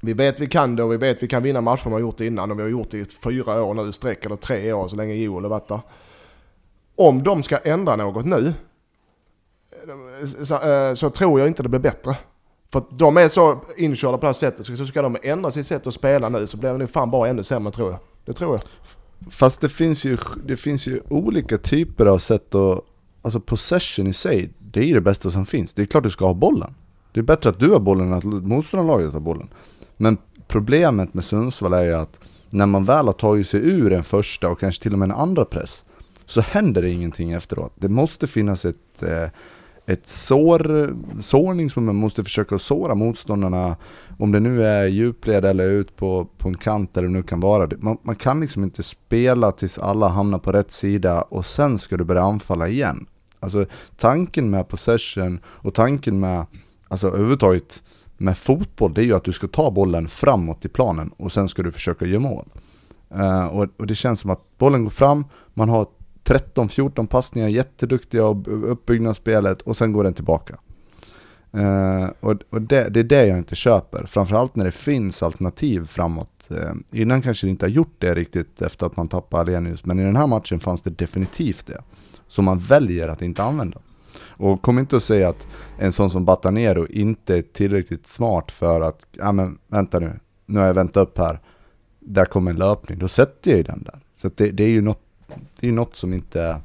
[0.00, 2.18] vi vet vi kan det och vi vet vi kan vinna matcher vi har gjort
[2.18, 4.88] det innan och vi har gjort det i fyra år nu, sträck eller tre år
[4.88, 5.80] så länge Joel har varit där.
[6.96, 8.54] Om de ska ändra något nu
[10.42, 12.16] så, eh, så tror jag inte det blir bättre.
[12.72, 15.66] För att de är så inkörda på det här sättet, så ska de ändra sitt
[15.66, 18.00] sätt att spela nu så blir det nog fan bara ännu sämre tror jag.
[18.24, 18.62] Det tror jag.
[19.30, 22.84] Fast det finns ju, det finns ju olika typer av sätt att,
[23.22, 25.72] alltså possession i sig, det är ju det bästa som finns.
[25.72, 26.74] Det är klart du ska ha bollen.
[27.12, 29.48] Det är bättre att du har bollen än att motståndarlaget har bollen.
[29.96, 34.04] Men problemet med Sundsvall är ju att när man väl har tagit sig ur en
[34.04, 35.84] första och kanske till och med en andra press,
[36.26, 37.72] så händer det ingenting efteråt.
[37.74, 39.28] Det måste finnas ett, eh,
[39.88, 43.76] ett sår, sårningsmoment, man måste försöka såra motståndarna,
[44.18, 47.40] om det nu är djupled eller ut på, på en kant eller det nu kan
[47.40, 47.68] vara.
[47.78, 51.96] Man, man kan liksom inte spela tills alla hamnar på rätt sida och sen ska
[51.96, 53.06] du börja anfalla igen.
[53.40, 53.66] Alltså
[53.96, 56.46] tanken med possession och tanken med,
[56.88, 57.82] alltså överhuvudtaget
[58.16, 61.48] med fotboll, det är ju att du ska ta bollen framåt i planen och sen
[61.48, 62.48] ska du försöka göra mål.
[63.14, 65.24] Uh, och, och det känns som att bollen går fram,
[65.54, 65.86] man har
[66.28, 70.58] 13-14 passningar, jätteduktiga och uppbyggnadsspelet och sen går den tillbaka.
[71.52, 75.86] Eh, och och det, det är det jag inte köper, framförallt när det finns alternativ
[75.86, 76.50] framåt.
[76.50, 79.98] Eh, innan kanske det inte har gjort det riktigt efter att man tappade Alenius, men
[79.98, 81.82] i den här matchen fanns det definitivt det.
[82.28, 83.78] Som man väljer att inte använda.
[84.20, 85.48] Och kom inte att säga att
[85.78, 90.58] en sån som Batanero inte är tillräckligt smart för att, ja men vänta nu, nu
[90.58, 91.40] har jag väntat upp här,
[92.00, 94.00] där kommer en löpning, då sätter jag ju den där.
[94.22, 95.02] Så det, det är ju något,
[95.60, 96.60] det är något som inte,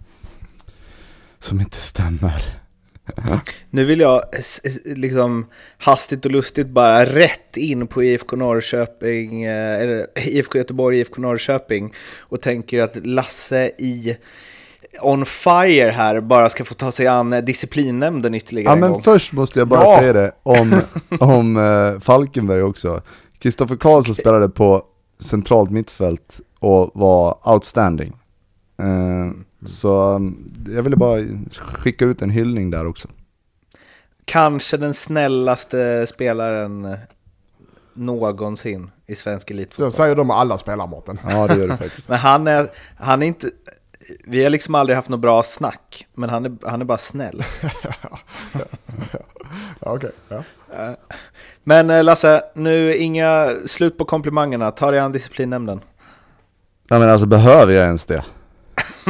[1.40, 2.44] som inte stämmer.
[3.70, 4.22] Nu vill jag
[4.86, 5.46] liksom
[5.78, 11.94] hastigt och lustigt bara rätt in på IFK Norrköping, eh, eller IFK Göteborg, IFK Norrköping
[12.20, 14.18] och tänker att Lasse i
[15.02, 19.02] On Fire här bara ska få ta sig an disciplinnämnden ytterligare Ja en men gång.
[19.02, 20.00] först måste jag bara Ja.
[20.00, 20.82] säga det om,
[21.20, 23.02] om eh, Falkenberg också.
[23.40, 24.84] Kristoffer Karlsson spelade på
[25.20, 28.14] centralt mittfält och var outstanding.
[28.78, 29.32] Eh,
[29.66, 31.22] så um, jag ville bara
[31.52, 33.08] skicka ut en hyllning där också.
[34.26, 36.98] Kanske den snällaste spelaren eh,
[37.94, 39.92] någonsin i svensk Så elitfotboll.
[39.92, 41.20] säger de alla spelar Mårten.
[41.30, 42.10] Ja det gör det faktiskt.
[42.10, 43.52] Men han är, han är inte...
[44.26, 47.44] Vi har liksom aldrig haft något bra snack, men han är, han är bara snäll.
[49.80, 50.12] Ja, okej.
[50.30, 50.44] Ja.
[51.64, 54.72] Men eh, Lasse, nu inga slut på komplimangerna.
[54.72, 55.82] Ta dig an disciplinnämnden.
[56.88, 58.24] Ja men alltså behöver jag ens det?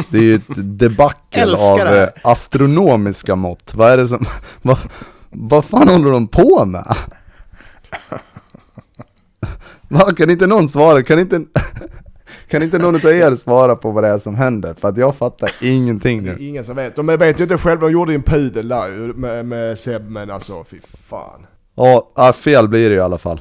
[0.09, 3.75] Det är ju ett debacle av eh, astronomiska mått.
[3.75, 4.25] Vad är det som,
[4.61, 4.77] vad,
[5.29, 6.95] vad fan håller de på med?
[9.87, 11.03] Vad, kan inte någon svara?
[11.03, 11.41] Kan inte,
[12.47, 14.73] kan inte någon av er svara på vad det är som händer?
[14.73, 16.35] För att jag fattar ingenting nu.
[16.39, 16.95] ingen som vet.
[16.95, 20.09] De vet ju inte själva, de gjorde ju en pudel där ju med, med Seb,
[20.09, 21.45] men alltså fy fan.
[21.75, 23.39] Ja, ja, fel blir det i alla fall.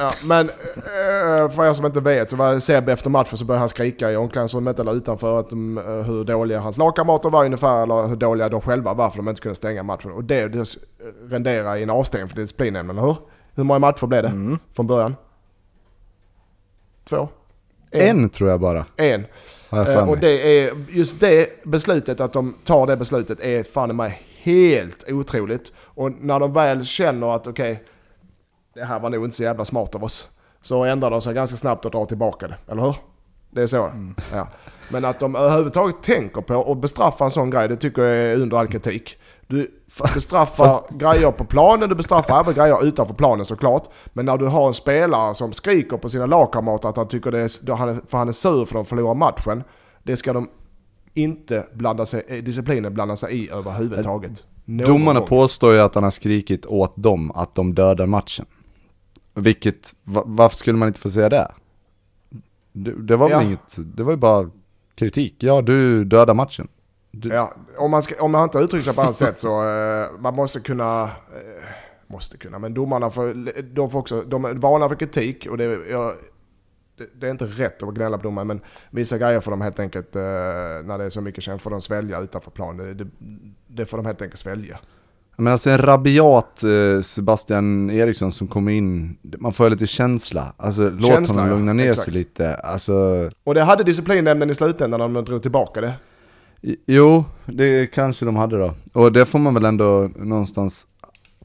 [0.00, 3.60] Ja, men eh, för er som inte vet så var Seb efter matchen så började
[3.60, 7.82] han skrika i omklädningsrummet eller utanför att de, eh, hur dåliga hans lagkamrater var ungefär
[7.82, 10.12] eller hur dåliga de själva var för de inte kunde stänga matchen.
[10.12, 10.64] Och det, det
[11.28, 13.16] renderar i en avstängning för disciplinnämnden, eller hur?
[13.54, 15.16] Hur många matcher blev det från början?
[17.04, 17.28] Två?
[17.90, 19.26] En tror jag bara, En.
[19.70, 23.90] jag Eh, och det är, just det beslutet, att de tar det beslutet är fan
[23.90, 25.72] i mig helt otroligt.
[25.78, 27.84] Och när de väl känner att okej,
[28.78, 30.28] det här var nog inte så jävla smart av oss.
[30.62, 32.96] Så ändrar de sig ganska snabbt och drar tillbaka det, eller hur?
[33.50, 33.90] Det är så?
[34.32, 34.48] Ja.
[34.88, 38.36] Men att de överhuvudtaget tänker på att bestraffa en sån grej, det tycker jag är
[38.36, 39.16] under all kritik.
[39.46, 39.70] Du
[40.14, 43.88] bestraffar grejer på planen, du bestraffar även grejer utanför planen såklart.
[44.12, 47.38] Men när du har en spelare som skriker på sina lagkamrater att han tycker det
[47.38, 49.64] är, för han är sur för att de förlorar matchen.
[50.02, 50.48] Det ska de
[51.14, 54.44] inte blanda sig, disciplinen blanda sig i överhuvudtaget.
[54.64, 55.28] Någon Domarna gång.
[55.28, 58.46] påstår ju att han har skrikit åt dem att de dödar matchen.
[59.42, 61.52] Vilket, va, varför skulle man inte få säga det?
[62.72, 63.42] Det, det var väl Ja.
[63.42, 64.50] inget, det var ju bara
[64.94, 65.34] kritik.
[65.38, 66.68] Ja, du dödar matchen.
[67.10, 70.10] Du, Ja, om man, ska, om man inte uttrycker sig på annat sätt så eh,
[70.20, 71.64] man måste kunna, eh,
[72.06, 75.64] måste kunna, men domarna får, de får också, de är vana för kritik och det,
[75.90, 76.14] jag,
[77.14, 78.60] det, är inte rätt att gnälla på domaren men
[78.90, 81.80] vissa grejer får de helt enkelt, eh, när det är så mycket känt, får de
[81.80, 82.76] svälja utanför plan.
[82.76, 83.06] Det, det,
[83.66, 84.78] det får de helt enkelt svälja.
[85.40, 90.52] Men alltså en rabiat eh, Sebastian Eriksson som kommer in, man får lite känsla.
[90.56, 91.56] Alltså låt Känsla, honom ja.
[91.56, 92.04] lugna ner Exakt.
[92.04, 92.54] sig lite.
[92.54, 95.92] Alltså, Och det hade disciplinnämnden i slutändan när de drog tillbaka det.
[96.86, 98.74] jo, det kanske de hade då.
[98.92, 100.86] Och det får man väl ändå någonstans,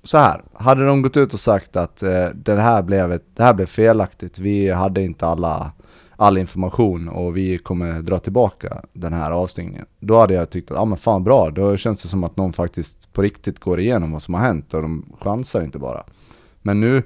[0.04, 0.42] så här.
[0.54, 3.66] hade de gått ut och sagt att eh, det, här blev ett, det här blev
[3.66, 5.72] felaktigt, vi hade inte alla,
[6.16, 9.86] all information och vi kommer dra tillbaka den här avstängningen.
[10.00, 12.54] Då hade jag tyckt att, ja men fan bra, då känns det som att någon
[12.54, 16.04] faktiskt på riktigt går igenom vad som har hänt och de chansar inte bara.
[16.62, 17.04] Men nu,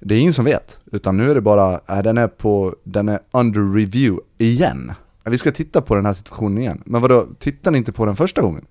[0.00, 3.08] det är ingen som vet, utan nu är det bara, äh, den är på, den
[3.08, 4.92] är under review igen.
[5.24, 6.82] Vi ska titta på den här situationen igen.
[6.86, 8.66] Men vadå, tittar ni inte på den första gången?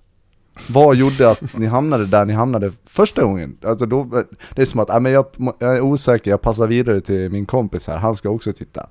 [0.69, 3.57] Vad gjorde att ni hamnade där ni hamnade första gången?
[3.61, 4.23] Alltså då,
[4.55, 5.25] det är som att, äh, men jag,
[5.59, 8.89] jag är osäker, jag passar vidare till min kompis här, han ska också titta.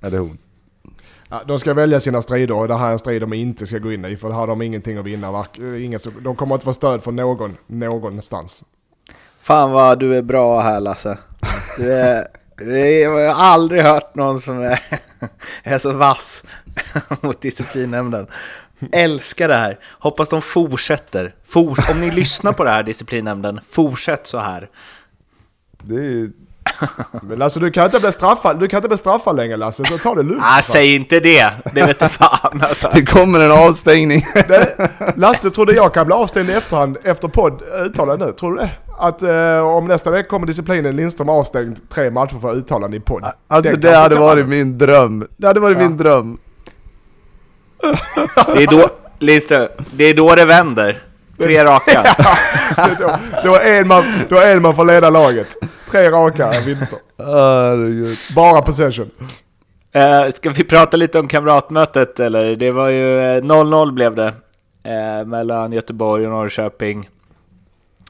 [0.00, 0.38] Eller hon.
[1.28, 3.78] Ja, de ska välja sina strider och det här är en strid de inte ska
[3.78, 5.46] gå in i för det har de ingenting att vinna.
[5.58, 8.64] Eh, Ingen, de kommer inte få stöd från någon, någonstans.
[9.40, 11.18] Fan vad du är bra här Lasse.
[11.76, 12.28] Du är,
[13.02, 14.80] jag har aldrig hört någon som är,
[15.62, 16.42] är så vass
[17.20, 18.26] mot disciplinnämnden.
[18.92, 19.78] Älskar det här.
[19.98, 21.34] Hoppas de fortsätter.
[21.44, 24.70] For, om ni lyssnar på det här disciplinnämnden, fortsätt så här.
[25.82, 26.30] Det är.
[27.22, 29.98] Men alltså du kan inte bli straffad, du kan inte bli straffad längre Lasse, så
[29.98, 30.42] ta det lugnt.
[30.44, 32.90] Ah, säg inte det, det vet du fan alltså.
[32.94, 34.26] Det kommer en avstängning!
[34.34, 38.58] Det, Lasse trodde jag kan bli avstängd i efterhand efter podd uttalande nu, tror du
[38.58, 38.70] det?
[38.98, 43.24] Att eh, om nästa vecka kommer disciplinen Lindström avstängd tre matcher för uttalande i podd.
[43.48, 45.26] Alltså det kanske hade varit min dröm.
[45.36, 45.88] Det hade varit Ja.
[45.88, 46.38] min dröm.
[48.54, 48.88] Det är då,
[49.18, 51.02] Lindström, det är då det vänder.
[51.38, 52.04] Tre raka.
[52.98, 53.08] då,
[53.44, 55.56] då, är en man, då är en man får leda laget.
[55.90, 56.98] Tre raka vinster.
[58.34, 59.10] Bara possession.
[59.92, 62.56] Eh, ska vi prata lite om kamratmötet eller?
[62.56, 64.34] Det var ju eh, 0-0 blev det.
[64.84, 67.08] eh, mellan Göteborg och Norrköping.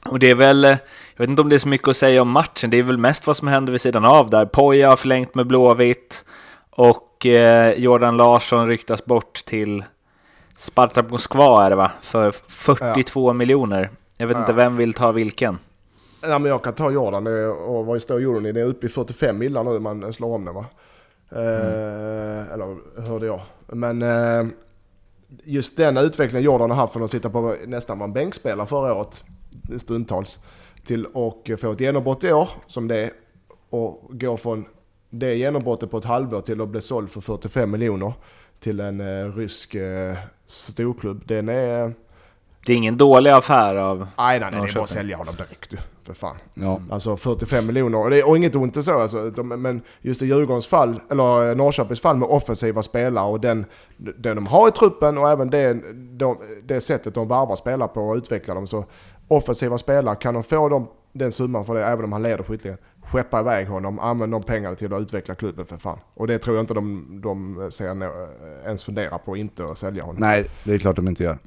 [0.05, 0.77] Och det är väl, jag
[1.17, 3.27] vet inte om det är så mycket att säga om matchen, det är väl mest
[3.27, 4.45] vad som händer vid sidan av där.
[4.45, 6.25] Poja har förlängt med Blåvitt
[6.69, 9.83] och eh, Jordan Larsson ryktas bort till
[10.57, 11.91] Spartak Moskva är det va?
[12.01, 13.33] För 42 ja.
[13.33, 13.89] miljoner.
[14.17, 14.41] Jag vet ja.
[14.41, 15.57] inte vem vill ta vilken.
[16.21, 17.27] Ja, men jag kan ta Jordan.
[17.51, 18.51] Och vad står euron i?
[18.51, 20.65] Det är uppe i 45 millar nu man slår om den va?
[21.31, 21.47] Mm.
[21.47, 23.41] Eh, eller hörde jag.
[23.67, 24.47] Men eh,
[25.43, 29.23] just den utvecklingen Jordan har haft från att sitta på nästan en bänkspelare förra året,
[29.77, 30.39] stundtals,
[30.85, 33.11] till att få ett genombrott i år som det är.
[33.69, 34.65] Och gå från
[35.09, 38.13] det genombrottet på ett halvår till att bli såld för 45 miljoner
[38.59, 40.17] till en eh, rysk eh,
[40.47, 41.23] storklubb.
[41.25, 41.93] Den är...
[42.65, 45.35] Det är ingen dålig affär av Nej, nej, nej det är bara att sälja honom
[45.35, 45.77] direkt du.
[46.03, 46.35] För fan.
[46.53, 46.81] Ja.
[46.89, 48.03] Alltså 45 miljoner.
[48.03, 49.29] Och, det, och inget ont och så alltså.
[49.29, 53.65] De, men just i Djurgårdens fall, eller Norrköpings fall med offensiva spelare och den,
[53.97, 55.73] den de har i truppen och även det,
[56.17, 58.67] de, det sättet de varvar spelare på och utvecklar dem.
[58.67, 58.85] Så
[59.27, 62.77] offensiva spelare, kan de få dem, den summan för det, även om han leder skytteligan,
[63.07, 65.99] skeppa iväg honom, använd de pengarna till att utveckla klubben för fan.
[66.13, 67.85] Och det tror jag inte de, de ser,
[68.65, 70.21] ens funderar på, inte att sälja honom.
[70.21, 71.37] Nej, det är klart de inte gör.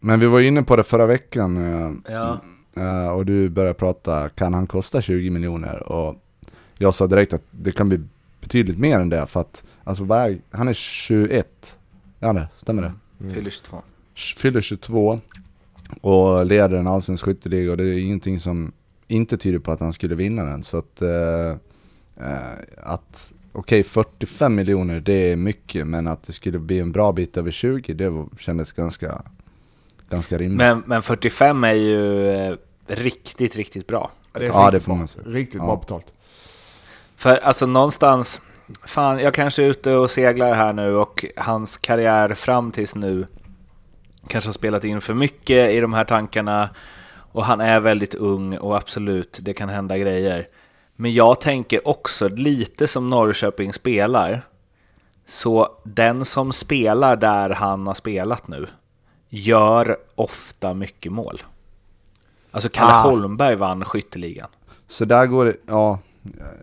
[0.00, 1.56] Men vi var inne på det förra veckan.
[1.56, 2.40] Eh, ja.
[2.76, 5.92] Eh, och du började prata, kan han kosta 20 miljoner?
[5.92, 6.16] Och
[6.78, 8.00] jag sa direkt att det kan bli
[8.40, 11.78] betydligt mer än det för att, alltså väg, han är 21.
[12.18, 12.92] Ja det, stämmer det?
[13.20, 13.34] Mm.
[13.34, 13.82] Fyller 22.
[14.36, 15.20] Fyller 22
[16.00, 18.72] och leder en allsvensk skytteliga och det är ingenting som
[19.08, 20.62] inte tyder på att han skulle vinna den.
[20.62, 21.50] Så att, eh,
[22.26, 26.92] eh att okej okay, 45 miljoner det är mycket men att det skulle bli en
[26.92, 29.22] bra bit över 20 det kändes ganska,
[30.10, 30.58] ganska rimligt.
[30.58, 34.10] Men, men 45 är ju eh, riktigt, riktigt bra.
[34.32, 35.24] Ja, det, ja, det får man säga.
[35.26, 35.64] Riktigt ja.
[35.66, 36.12] bra betalt.
[37.16, 38.40] För alltså någonstans,
[38.84, 43.26] fan jag kanske är ute och seglar här nu och hans karriär fram tills nu
[44.28, 46.70] kanske har spelat in för mycket i de här tankarna
[47.36, 50.48] och han är väldigt ung och absolut, det kan hända grejer.
[50.94, 54.46] Men jag tänker också lite som Norrköping spelar,
[55.26, 58.66] så den som spelar där han har spelat nu
[59.28, 61.42] gör ofta mycket mål.
[62.50, 63.00] Alltså Kalle ah.
[63.00, 64.48] Holmberg vann skytteligan.
[64.88, 65.98] Så där går det, ja.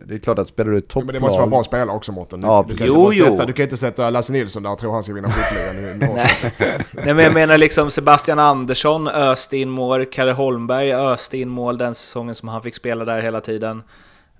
[0.06, 1.06] Det är klart att spelar du topplag...
[1.06, 2.40] Men det måste vara bra spelare också Mårten.
[2.42, 3.24] Ja, du, kan jo, jo.
[3.24, 5.98] Sätta, du kan inte sätta Lasse Nilsson där och tro han ska vinna skytteligan.
[6.14, 7.04] Nej.
[7.04, 11.94] Men jag menar liksom Sebastian Andersson öste in mål, Kalle Holmberg öste in mål den
[11.94, 13.82] säsongen som han fick spela där hela tiden.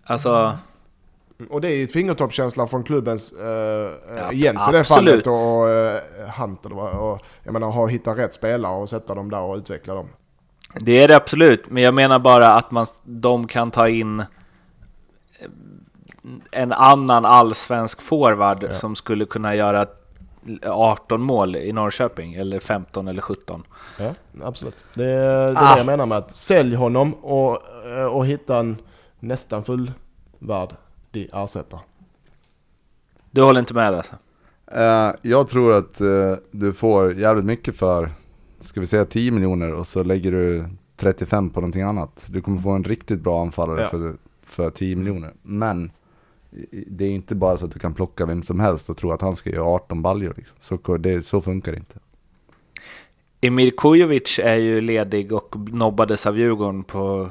[0.04, 0.30] Alltså...
[0.30, 1.50] Mm.
[1.50, 3.48] Och det är ju ett fingertoppskänsla från klubbens uh,
[4.16, 6.78] ja, Jens i det fallet och uh, Hunter.
[6.78, 10.08] Och, jag menar, ha hittat rätt spelare och sätta dem där och utveckla dem.
[10.80, 14.22] Det är det absolut, men jag menar bara att man, de kan ta in
[16.50, 18.74] en annan allsvensk forward ja.
[18.74, 19.86] som skulle kunna göra
[20.66, 23.62] 18 mål i Norrköping, eller 15 eller 17.
[23.98, 24.84] Ja, absolut.
[24.94, 25.76] Det, är det, ah.
[25.76, 27.58] jag menar med att sälj honom och,
[28.10, 28.76] och hitta en
[29.20, 31.80] nästan fullvärdig ersättare.
[33.30, 34.14] Du håller inte med alltså?
[34.76, 38.10] Uh, jag tror att uh, du får jävligt mycket för
[38.60, 40.64] ska vi säga 10 miljoner och så lägger du
[40.96, 42.26] 35 på någonting annat.
[42.28, 43.88] Du kommer få en riktigt bra anfallare ja.
[43.88, 44.14] för,
[44.54, 45.32] för 10 miljoner.
[45.42, 45.90] Men
[46.86, 49.20] det är inte bara så att du kan plocka vem som helst och tro att
[49.20, 50.34] han ska göra 18 baljor.
[50.36, 50.56] Liksom.
[50.60, 51.98] Så, det, så funkar det inte.
[53.40, 57.30] Emir Kujovic är ju ledig och nobbades av Djurgården på,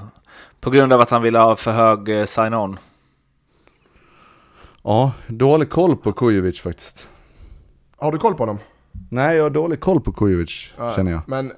[0.60, 2.80] på grund av att han ville ha för hög eh, sign-on.
[4.84, 7.08] Ja, dålig koll på Kujovic faktiskt.
[7.98, 8.60] Har du koll på honom?
[9.10, 11.22] Nej, jag har dålig koll på Kujovic, ja, känner jag.
[11.28, 11.52] Men,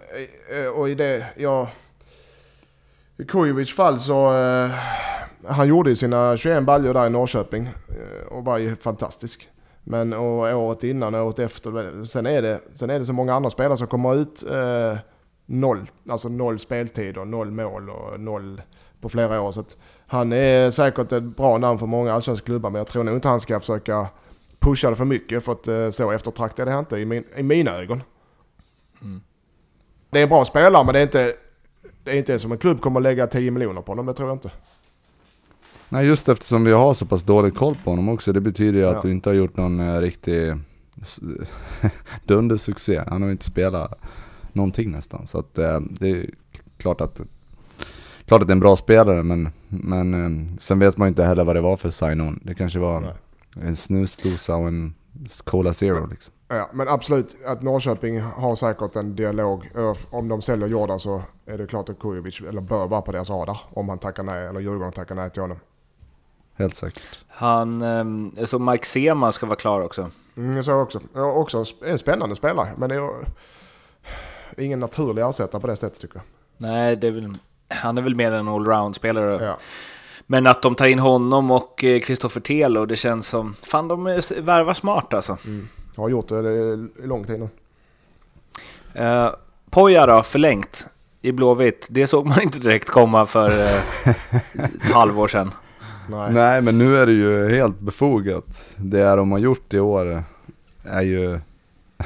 [0.63, 1.70] eh, och i det, ja...
[3.18, 4.38] I Kujovic fall så...
[4.38, 4.72] Eh,
[5.48, 9.50] han gjorde ju sina 21 baljor där i Norrköping eh, och var ju fantastisk.
[9.84, 13.34] Men och året innan och året efter, sen är, det, sen är det så många
[13.34, 14.98] andra spelare som kommer ut eh,
[15.46, 18.62] noll, alltså noll speltid och noll mål och noll
[19.02, 19.52] på flera år.
[19.52, 19.64] Så
[20.08, 23.28] han är säkert ett bra namn för många allsvenska klubbar men jag tror nog inte
[23.28, 24.08] han ska försöka
[24.60, 27.43] pusha det för mycket för att eh, så eftertraktad är han inte i, min, i
[27.43, 28.04] mina ögon.
[29.02, 29.22] Mm.
[30.10, 31.34] Det är en bra spelare men det är inte,
[32.04, 34.30] det är inte som en klubb kommer att lägga 10 miljoner på honom, det tror
[34.30, 34.52] jag inte.
[35.96, 38.34] Nej just eftersom vi har så pass dålig koll på honom också.
[38.34, 40.54] Det betyder ju att du inte har gjort någon uh, riktig
[42.26, 43.02] dundersuccé.
[43.08, 44.00] Han har inte spelat
[44.54, 45.28] någonting nästan.
[45.28, 46.30] Så att uh, det är
[46.78, 47.22] klart att
[48.26, 51.24] Klart att det är en bra spelare men, men uh, sen vet man ju inte
[51.24, 52.39] heller vad det var för sign-on.
[52.43, 53.14] Det kanske var Nej.
[53.68, 54.93] en snusdosa och en
[55.43, 56.34] Cola Zero liksom.
[56.48, 59.72] Ja, men absolut att Norrköping har säkert en dialog.
[60.10, 63.30] Om de säljer Jordan så är det klart att Kujovic eller bör vara på deras
[63.30, 63.58] radar.
[63.70, 65.58] Om han tackar nej, eller Djurgården tackar nej till honom.
[66.56, 67.20] Helt säkert.
[67.28, 70.10] Han, eh, så Mike Sema ska vara klar också.
[70.38, 70.99] Mm, jag såg också.
[71.14, 72.72] Ja, också en spännande spelare.
[72.78, 73.10] Men det är,
[74.58, 76.24] ingen naturlig ersättare på det sättet tycker jag.
[76.58, 77.38] Nej, det är väl,
[77.68, 79.45] han är väl mer en allround-spelare.
[79.45, 79.58] Ja.
[80.28, 83.56] Men att de tar in honom och Kristoffer Telo, det känns som...
[83.62, 85.38] Fan, de är- värvar smart alltså.
[85.45, 85.68] Mm.
[85.95, 86.51] Jag har gjort det
[87.03, 87.49] i lång tid nu.
[89.03, 89.30] Uh,
[89.70, 90.88] Poja då, förlängt
[91.22, 91.88] i Blåvitt.
[91.89, 95.51] Det såg man inte direkt komma för eh, ett halvår sedan.
[96.10, 96.34] Nej.
[96.34, 98.76] Nej men nu är det ju helt befogat.
[98.78, 100.24] Det de har gjort i år
[100.84, 101.39] är ju,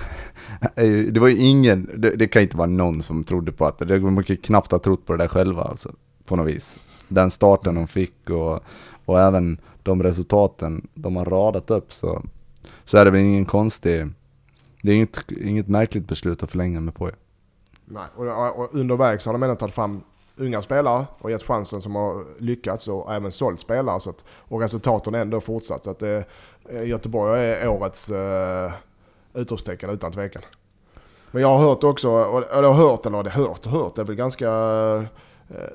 [0.76, 3.66] är ju det var ju ingen, det, det kan inte vara någon som trodde på
[3.66, 5.92] att det, man kan knappt ha trott på det där själva alltså,
[6.26, 6.78] på något vis.
[7.08, 8.64] Den starten de fick och,
[9.06, 12.24] och även de resultaten de har radat upp så,
[12.86, 14.08] så är det väl ingen konstig,
[14.84, 17.16] det är inget, inget märkligt beslut att förlänga med Poja.
[17.86, 18.06] Nej.
[18.16, 20.02] Och, och undervägs har de ändå tagit fram
[20.40, 24.00] unga spelare och gett chansen som har lyckats och även sålt spelare.
[24.00, 25.84] Så att, och resultaten ändå fortsatt.
[25.84, 26.26] Så att det,
[26.84, 28.72] Göteborg är årets uh,
[29.34, 30.42] utropstecken utan tvekan.
[31.32, 32.10] Men jag har hört också,
[32.54, 35.04] eller hört, eller det hört och hört, det är väl ganska uh,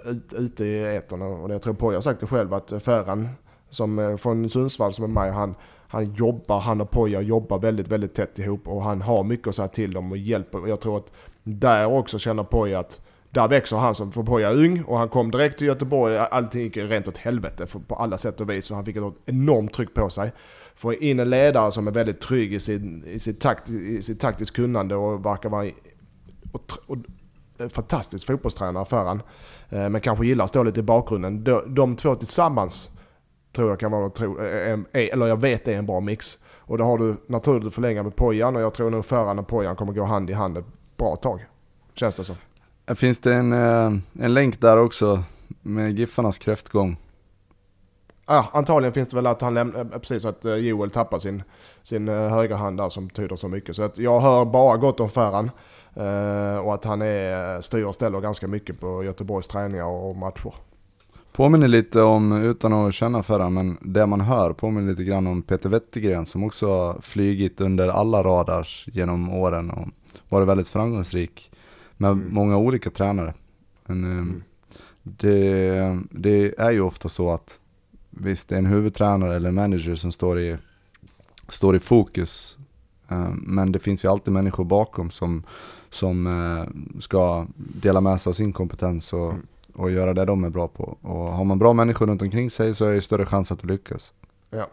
[0.05, 2.73] ut, ute i etern och det jag tror på, jag har sagt det själv att
[2.83, 3.29] Ferran
[3.71, 5.55] som från Sundsvall som är med, han,
[5.89, 9.55] han jobbar, han och Poja jobbar väldigt, väldigt tätt ihop och han har mycket att
[9.55, 10.63] säga till dem och hjälper.
[10.63, 11.13] Och jag tror att
[11.43, 13.01] där också känner Poja att
[13.35, 16.19] där växer han som, för är ung och han kom direkt till Göteborg.
[16.19, 18.71] Allting gick rent åt helvete på alla sätt och vis.
[18.71, 20.33] Och han fick ett enormt tryck på sig.
[20.75, 24.21] Få in en ledare som är väldigt trygg i, sin, i, sitt, takt, i sitt
[24.21, 25.71] taktiskt kunnande och verkar vara
[26.53, 26.97] och, och,
[27.59, 29.23] eh, fantastisk fotbollstränare för han.
[29.71, 31.45] Eh, men kanske gillar att stå lite i bakgrunden.
[31.45, 32.91] De, de två tillsammans
[33.53, 36.39] tror jag kan vara, tro, eh, eller jag vet det är en bra mix.
[36.59, 39.49] Och då har du naturligt att förlänga med Pojan och jag tror nog Föran och
[39.49, 40.67] Pojan kommer gå hand i hand ett
[40.97, 41.45] bra tag.
[41.95, 42.37] Känns det som.
[42.87, 45.23] Finns det en, en länk där också
[45.63, 46.97] med Giffarnas kräftgång?
[48.27, 51.43] Ja, antagligen finns det väl att han lämnar, precis att Joel tappar sin,
[51.83, 53.77] sin högra hand där som betyder så mycket.
[53.77, 55.51] Så att jag hör bara gott om Ferran.
[56.65, 60.55] Och att han är, styr och ställer ganska mycket på Göteborgs träningar och matcher.
[61.33, 65.43] Påminner lite om, utan att känna Ferran, men det man hör påminner lite grann om
[65.43, 69.89] Peter Wettergren som också har flygit under alla radars genom åren och
[70.29, 71.51] varit väldigt framgångsrik
[71.97, 72.35] med mm.
[72.35, 73.35] många olika tränare.
[73.87, 74.43] Men, mm.
[75.03, 77.61] det, det, är ju ofta så att
[78.11, 80.57] visst, det är en huvudtränare eller manager som står i,
[81.49, 82.59] står i fokus.
[83.33, 85.43] Men det finns ju alltid människor bakom som,
[85.91, 86.29] som
[87.01, 89.47] ska dela med sig av sin kompetens och, mm.
[89.75, 90.99] och göra det de är bra på.
[91.03, 93.69] Och har man bra människor runt omkring sig så är det större chans att du
[93.69, 94.13] lyckas.
[94.51, 94.69] Ja.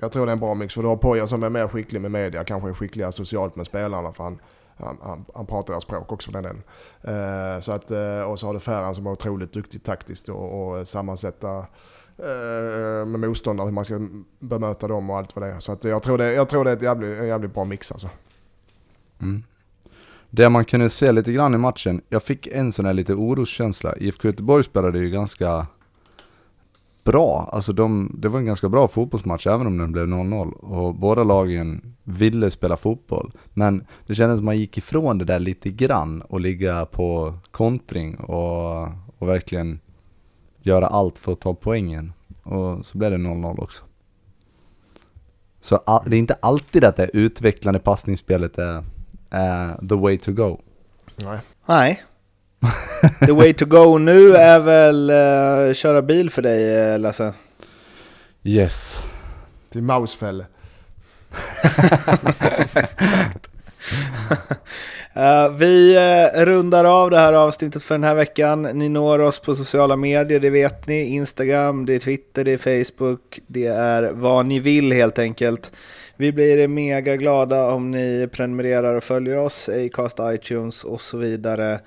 [0.00, 2.00] Jag tror det är en bra mix, för du har Poja som är mer skicklig
[2.00, 4.12] med media, kanske är skickligare socialt med spelarna.
[4.12, 4.38] För han,
[4.76, 6.62] han, han, han pratar deras språk också för den delen.
[7.54, 10.78] Eh, så att, eh, och så har du Ferran som är otroligt duktig taktiskt och,
[10.78, 11.58] och sammansätta
[12.18, 14.08] eh, med motståndare, hur man ska
[14.38, 15.60] bemöta dem och allt vad det är.
[15.60, 17.92] Så att jag, tror det, jag tror det är ett jävligt, en jävligt bra mix
[17.92, 18.08] alltså.
[19.20, 19.42] Mm.
[20.30, 23.96] Det man kunde se lite grann i matchen, jag fick en sån här lite oroskänsla.
[23.96, 25.66] IFK Göteborg spelade ju ganska
[27.04, 27.48] bra.
[27.52, 30.52] Alltså de, det var en ganska bra fotbollsmatch även om den blev 0-0.
[30.52, 33.32] Och båda lagen ville spela fotboll.
[33.52, 37.34] Men det kändes som att man gick ifrån det där lite grann och ligga på
[37.50, 38.82] kontring och,
[39.18, 39.80] och verkligen
[40.62, 42.12] göra allt för att ta poängen.
[42.42, 43.84] Och så blev det 0-0 också.
[45.60, 48.84] Så det är inte alltid att det utvecklande passningsspelet är,
[49.30, 50.60] är the way to go.
[51.16, 51.38] Nej.
[51.66, 52.04] Nej,
[53.26, 57.34] The way to go nu är väl uh, köra bil för dig uh, Lasse?
[58.42, 59.02] Yes.
[59.70, 60.44] Till Mausfäll.
[62.58, 63.48] Exakt.
[65.16, 68.62] Uh, vi uh, rundar av det här avsnittet för den här veckan.
[68.62, 71.04] Ni når oss på sociala medier, det vet ni.
[71.04, 73.40] Instagram, det är Twitter, det är Facebook.
[73.46, 75.72] Det är vad ni vill helt enkelt.
[76.16, 81.80] Vi blir mega glada om ni prenumererar och följer oss, Acast, iTunes och så vidare.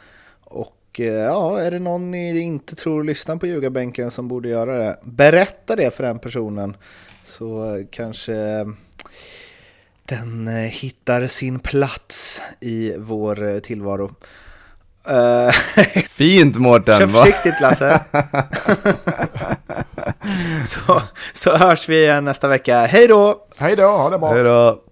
[0.99, 4.99] Och ja, är det någon ni inte tror lyssnar på ljugarbänken som borde göra det,
[5.03, 6.77] berätta det för den personen.
[7.23, 8.65] Så kanske
[10.05, 14.11] den hittar sin plats i vår tillvaro.
[16.09, 16.97] Fint Mårten!
[16.97, 18.01] Kör försiktigt Lasse!
[20.65, 21.01] så,
[21.33, 22.85] så hörs vi igen nästa vecka.
[22.85, 23.47] Hej då!
[23.57, 24.33] Hej då, ha det bra!
[24.33, 24.86] Hej då!